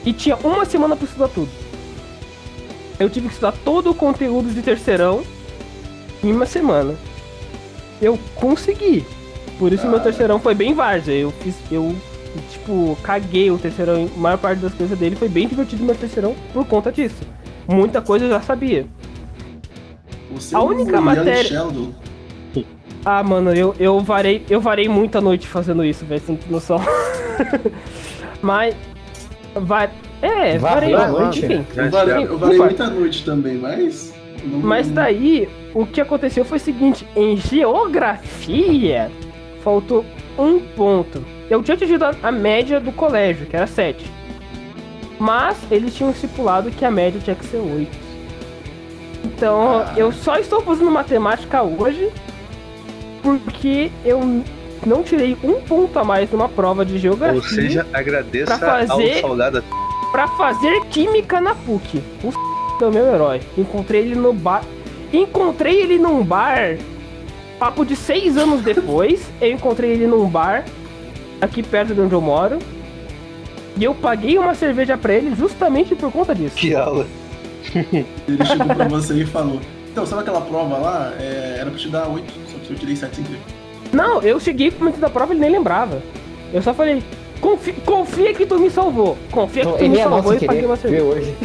E 0.03 0.11
tinha 0.11 0.35
uma 0.37 0.65
semana 0.65 0.95
pra 0.95 1.05
estudar 1.05 1.29
tudo. 1.29 1.49
Eu 2.99 3.09
tive 3.09 3.27
que 3.27 3.33
estudar 3.33 3.53
todo 3.63 3.91
o 3.91 3.95
conteúdo 3.95 4.53
de 4.53 4.61
terceirão 4.61 5.23
em 6.23 6.31
uma 6.31 6.45
semana. 6.45 6.95
Eu 8.01 8.17
consegui. 8.35 9.05
Por 9.57 9.71
isso 9.71 9.85
ah. 9.85 9.89
meu 9.89 9.99
terceirão 9.99 10.39
foi 10.39 10.55
bem 10.55 10.73
várzea. 10.73 11.13
Eu 11.13 11.31
fiz. 11.31 11.55
Eu, 11.71 11.95
tipo, 12.49 12.97
caguei 13.03 13.51
o 13.51 13.57
terceirão. 13.57 14.09
A 14.15 14.19
maior 14.19 14.37
parte 14.37 14.59
das 14.59 14.73
coisas 14.73 14.97
dele 14.97 15.15
foi 15.15 15.29
bem 15.29 15.47
divertido 15.47 15.83
meu 15.83 15.95
terceirão 15.95 16.35
por 16.53 16.65
conta 16.65 16.91
disso 16.91 17.21
muita 17.71 18.01
coisa 18.01 18.25
eu 18.25 18.29
já 18.29 18.41
sabia. 18.41 18.85
A 20.53 20.63
única 20.63 21.01
matéria. 21.01 21.43
Sheldon. 21.43 21.91
Ah, 23.03 23.23
mano, 23.23 23.53
eu, 23.53 23.73
eu 23.79 23.99
varei 23.99 24.45
eu 24.49 24.61
varei 24.61 24.87
muita 24.87 25.19
noite 25.19 25.47
fazendo 25.47 25.83
isso, 25.83 26.05
velho, 26.05 26.21
sem 26.21 26.39
noção. 26.49 26.79
mas. 28.41 28.75
Vai. 29.55 29.89
É, 30.21 30.57
varei 30.57 30.93
a 30.93 31.07
noite. 31.07 31.45
Enfim, 31.45 31.65
eu 31.75 31.89
varei, 31.89 32.25
eu 32.25 32.37
varei 32.37 32.57
muita 32.59 32.89
noite 32.89 33.25
também, 33.25 33.57
mas. 33.57 34.13
Não... 34.43 34.59
Mas 34.59 34.89
daí, 34.89 35.49
o 35.73 35.85
que 35.85 35.99
aconteceu 35.99 36.45
foi 36.45 36.57
o 36.57 36.61
seguinte: 36.61 37.07
em 37.15 37.35
geografia, 37.35 39.11
faltou 39.63 40.05
um 40.37 40.59
ponto. 40.59 41.23
Eu 41.51 41.61
tinha 41.61 41.75
atingido 41.75 42.05
a 42.05 42.31
média 42.31 42.79
do 42.79 42.93
colégio, 42.93 43.45
que 43.45 43.57
era 43.57 43.67
7. 43.67 44.09
Mas 45.19 45.57
eles 45.69 45.93
tinham 45.93 46.09
estipulado 46.09 46.71
que 46.71 46.85
a 46.85 46.89
média 46.89 47.19
tinha 47.21 47.35
que 47.35 47.45
ser 47.45 47.57
8. 47.57 47.91
Então, 49.25 49.79
ah. 49.79 49.93
eu 49.97 50.13
só 50.13 50.37
estou 50.37 50.61
fazendo 50.61 50.89
matemática 50.89 51.61
hoje 51.61 52.09
porque 53.21 53.91
eu 54.05 54.21
não 54.85 55.03
tirei 55.03 55.37
um 55.43 55.59
ponto 55.61 55.99
a 55.99 56.05
mais 56.05 56.31
numa 56.31 56.47
prova 56.47 56.85
de 56.85 56.97
geografia. 56.97 57.35
Ou 57.35 57.43
seja, 57.43 57.85
agradeça 57.91 58.57
fazer, 58.57 59.15
ao 59.15 59.19
soldado. 59.19 59.61
Pra 60.09 60.29
fazer 60.29 60.85
química 60.85 61.41
na 61.41 61.53
PUC. 61.53 62.01
O 62.23 62.31
é 62.81 62.87
o 62.87 62.91
meu 62.93 63.13
herói. 63.13 63.41
Encontrei 63.57 64.03
ele 64.03 64.15
no 64.15 64.31
bar. 64.31 64.63
Encontrei 65.11 65.81
ele 65.81 65.99
num 65.99 66.23
bar. 66.23 66.77
Papo 67.59 67.85
de 67.85 67.97
seis 67.97 68.37
anos 68.37 68.61
depois, 68.61 69.29
eu 69.41 69.51
encontrei 69.51 69.91
ele 69.91 70.07
num 70.07 70.25
bar 70.25 70.63
aqui 71.41 71.63
perto 71.63 71.93
de 71.93 72.01
onde 72.01 72.13
eu 72.13 72.21
moro. 72.21 72.59
E 73.77 73.83
eu 73.83 73.95
paguei 73.95 74.37
uma 74.37 74.53
cerveja 74.53 74.97
pra 74.97 75.13
ele 75.13 75.35
justamente 75.35 75.95
por 75.95 76.11
conta 76.11 76.35
disso. 76.35 76.55
Que 76.55 76.75
aula. 76.75 77.07
ele 77.73 78.45
chegou 78.45 78.75
pra 78.75 78.87
você 78.87 79.15
e 79.15 79.25
falou: 79.25 79.59
Então, 79.91 80.05
sabe 80.05 80.21
aquela 80.21 80.41
prova 80.41 80.77
lá? 80.77 81.13
É, 81.19 81.57
era 81.59 81.69
pra 81.69 81.79
te 81.79 81.89
dar 81.89 82.07
8, 82.07 82.33
só 82.47 82.57
que 82.59 82.71
eu 82.71 82.77
tirei 82.77 82.95
7 82.95 83.15
sem 83.15 83.25
querer. 83.25 83.39
Não, 83.91 84.21
eu 84.21 84.39
cheguei 84.39 84.71
pro 84.71 84.85
momento 84.85 84.99
da 84.99 85.09
prova 85.09 85.33
e 85.33 85.35
ele 85.35 85.41
nem 85.41 85.51
lembrava. 85.51 86.01
Eu 86.53 86.61
só 86.61 86.73
falei: 86.73 87.01
Confia, 87.41 87.73
confia 87.85 88.33
que 88.33 88.45
tu 88.45 88.59
me 88.59 88.69
salvou. 88.69 89.17
Confia 89.31 89.65
que 89.65 89.77
tu 89.77 89.89
me 89.89 89.97
é 89.97 90.03
salvou 90.03 90.33
e 90.35 90.45
paguei 90.45 90.65
uma 90.65 90.75
cerveja. 90.75 91.03
Hoje. 91.03 91.35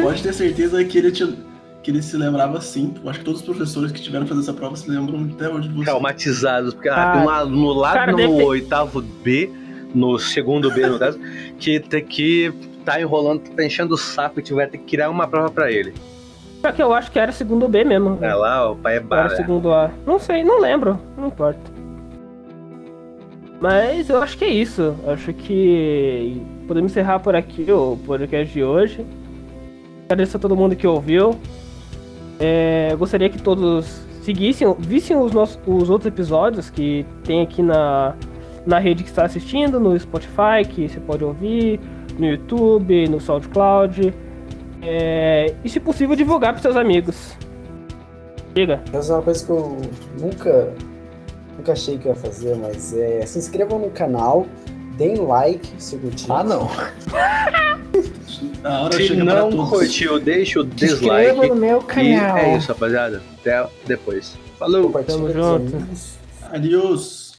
Pode 0.00 0.22
ter 0.22 0.32
certeza 0.32 0.82
que 0.84 0.98
ele 0.98 1.12
te, 1.12 1.36
que 1.84 1.90
ele 1.90 2.02
se 2.02 2.16
lembrava 2.16 2.60
sim. 2.60 2.94
Eu 3.02 3.10
acho 3.10 3.20
que 3.20 3.24
todos 3.24 3.40
os 3.40 3.46
professores 3.46 3.92
que 3.92 4.00
tiveram 4.00 4.26
fazer 4.26 4.40
essa 4.40 4.52
prova 4.52 4.74
se 4.74 4.90
lembram 4.90 5.30
até 5.32 5.48
hoje 5.48 5.68
de 5.68 5.74
você. 5.74 5.84
Traumatizados, 5.84 6.74
porque 6.74 6.88
ah, 6.88 7.24
ah, 7.28 7.44
no 7.44 7.72
lado 7.72 7.94
cara, 7.94 8.12
no 8.12 8.44
oitavo 8.46 9.02
B 9.02 9.50
no 9.94 10.18
segundo 10.18 10.70
B, 10.70 10.86
no 10.86 10.98
caso, 10.98 11.18
que 11.58 11.78
tem 11.78 12.04
que 12.04 12.52
tá 12.84 13.00
enrolando, 13.00 13.48
tá 13.50 13.64
enchendo 13.64 13.94
o 13.94 13.98
saco 13.98 14.40
e 14.40 14.42
tiver 14.42 14.68
que 14.70 14.78
criar 14.78 15.08
uma 15.08 15.26
prova 15.26 15.50
para 15.50 15.70
ele. 15.70 15.94
Só 16.60 16.72
que 16.72 16.82
eu 16.82 16.92
acho 16.92 17.10
que 17.10 17.18
era 17.18 17.30
segundo 17.30 17.68
B 17.68 17.84
mesmo. 17.84 18.18
É 18.20 18.34
lá, 18.34 18.70
o 18.70 18.76
pai 18.76 18.96
é 18.96 19.00
barra. 19.00 19.26
Era 19.26 19.36
segundo 19.36 19.72
A. 19.72 19.90
Não 20.06 20.18
sei, 20.18 20.42
não 20.42 20.60
lembro. 20.60 20.98
Não 21.16 21.28
importa. 21.28 21.60
Mas 23.60 24.10
eu 24.10 24.22
acho 24.22 24.36
que 24.36 24.44
é 24.44 24.48
isso. 24.48 24.96
Eu 25.04 25.12
acho 25.12 25.32
que 25.32 26.42
podemos 26.66 26.90
encerrar 26.90 27.20
por 27.20 27.36
aqui 27.36 27.70
o 27.70 27.98
podcast 28.04 28.52
de 28.52 28.64
hoje. 28.64 29.06
Agradeço 30.06 30.36
a 30.36 30.40
todo 30.40 30.56
mundo 30.56 30.74
que 30.74 30.86
ouviu. 30.86 31.38
É, 32.38 32.94
gostaria 32.96 33.28
que 33.28 33.40
todos 33.40 34.04
seguissem, 34.22 34.74
vissem 34.78 35.16
os, 35.16 35.32
nossos, 35.32 35.58
os 35.66 35.90
outros 35.90 36.06
episódios 36.06 36.70
que 36.70 37.06
tem 37.24 37.42
aqui 37.42 37.62
na, 37.62 38.14
na 38.66 38.78
rede 38.78 39.02
que 39.02 39.10
está 39.10 39.24
assistindo, 39.24 39.78
no 39.78 39.98
Spotify, 39.98 40.64
que 40.68 40.88
você 40.88 40.98
pode 41.00 41.22
ouvir, 41.24 41.78
no 42.18 42.26
YouTube, 42.26 43.08
no 43.08 43.20
SoundCloud. 43.20 44.14
É, 44.82 45.54
e 45.64 45.68
se 45.68 45.80
possível 45.80 46.16
divulgar 46.16 46.52
para 46.52 46.62
seus 46.62 46.76
amigos. 46.76 47.36
Diga. 48.54 48.82
Essa 48.92 49.12
é 49.12 49.16
uma 49.16 49.22
coisa 49.22 49.44
que 49.44 49.50
eu 49.50 49.76
nunca, 50.20 50.72
nunca 51.56 51.72
achei 51.72 51.98
que 51.98 52.08
ia 52.08 52.14
fazer, 52.14 52.54
mas 52.56 52.96
é 52.96 53.24
se 53.26 53.38
inscrevam 53.38 53.78
no 53.78 53.90
canal, 53.90 54.46
deem 54.96 55.16
like 55.16 55.68
se 55.78 55.96
curtir. 55.96 56.30
Ah 56.30 56.44
não. 56.44 56.68
se 58.92 59.14
não 59.14 59.50
curtiu, 59.68 60.18
deixa 60.18 60.60
o 60.60 60.64
dislike. 60.64 61.04
Inscreva 61.04 61.46
no 61.46 61.54
meu 61.56 61.82
canal. 61.82 62.38
E 62.38 62.40
é 62.40 62.56
isso, 62.56 62.68
rapaziada. 62.68 63.22
Até 63.40 63.66
depois. 63.86 64.38
Falou. 64.58 64.90
Tamo 65.06 65.32
junto. 65.32 65.86
Adiós. 66.50 67.23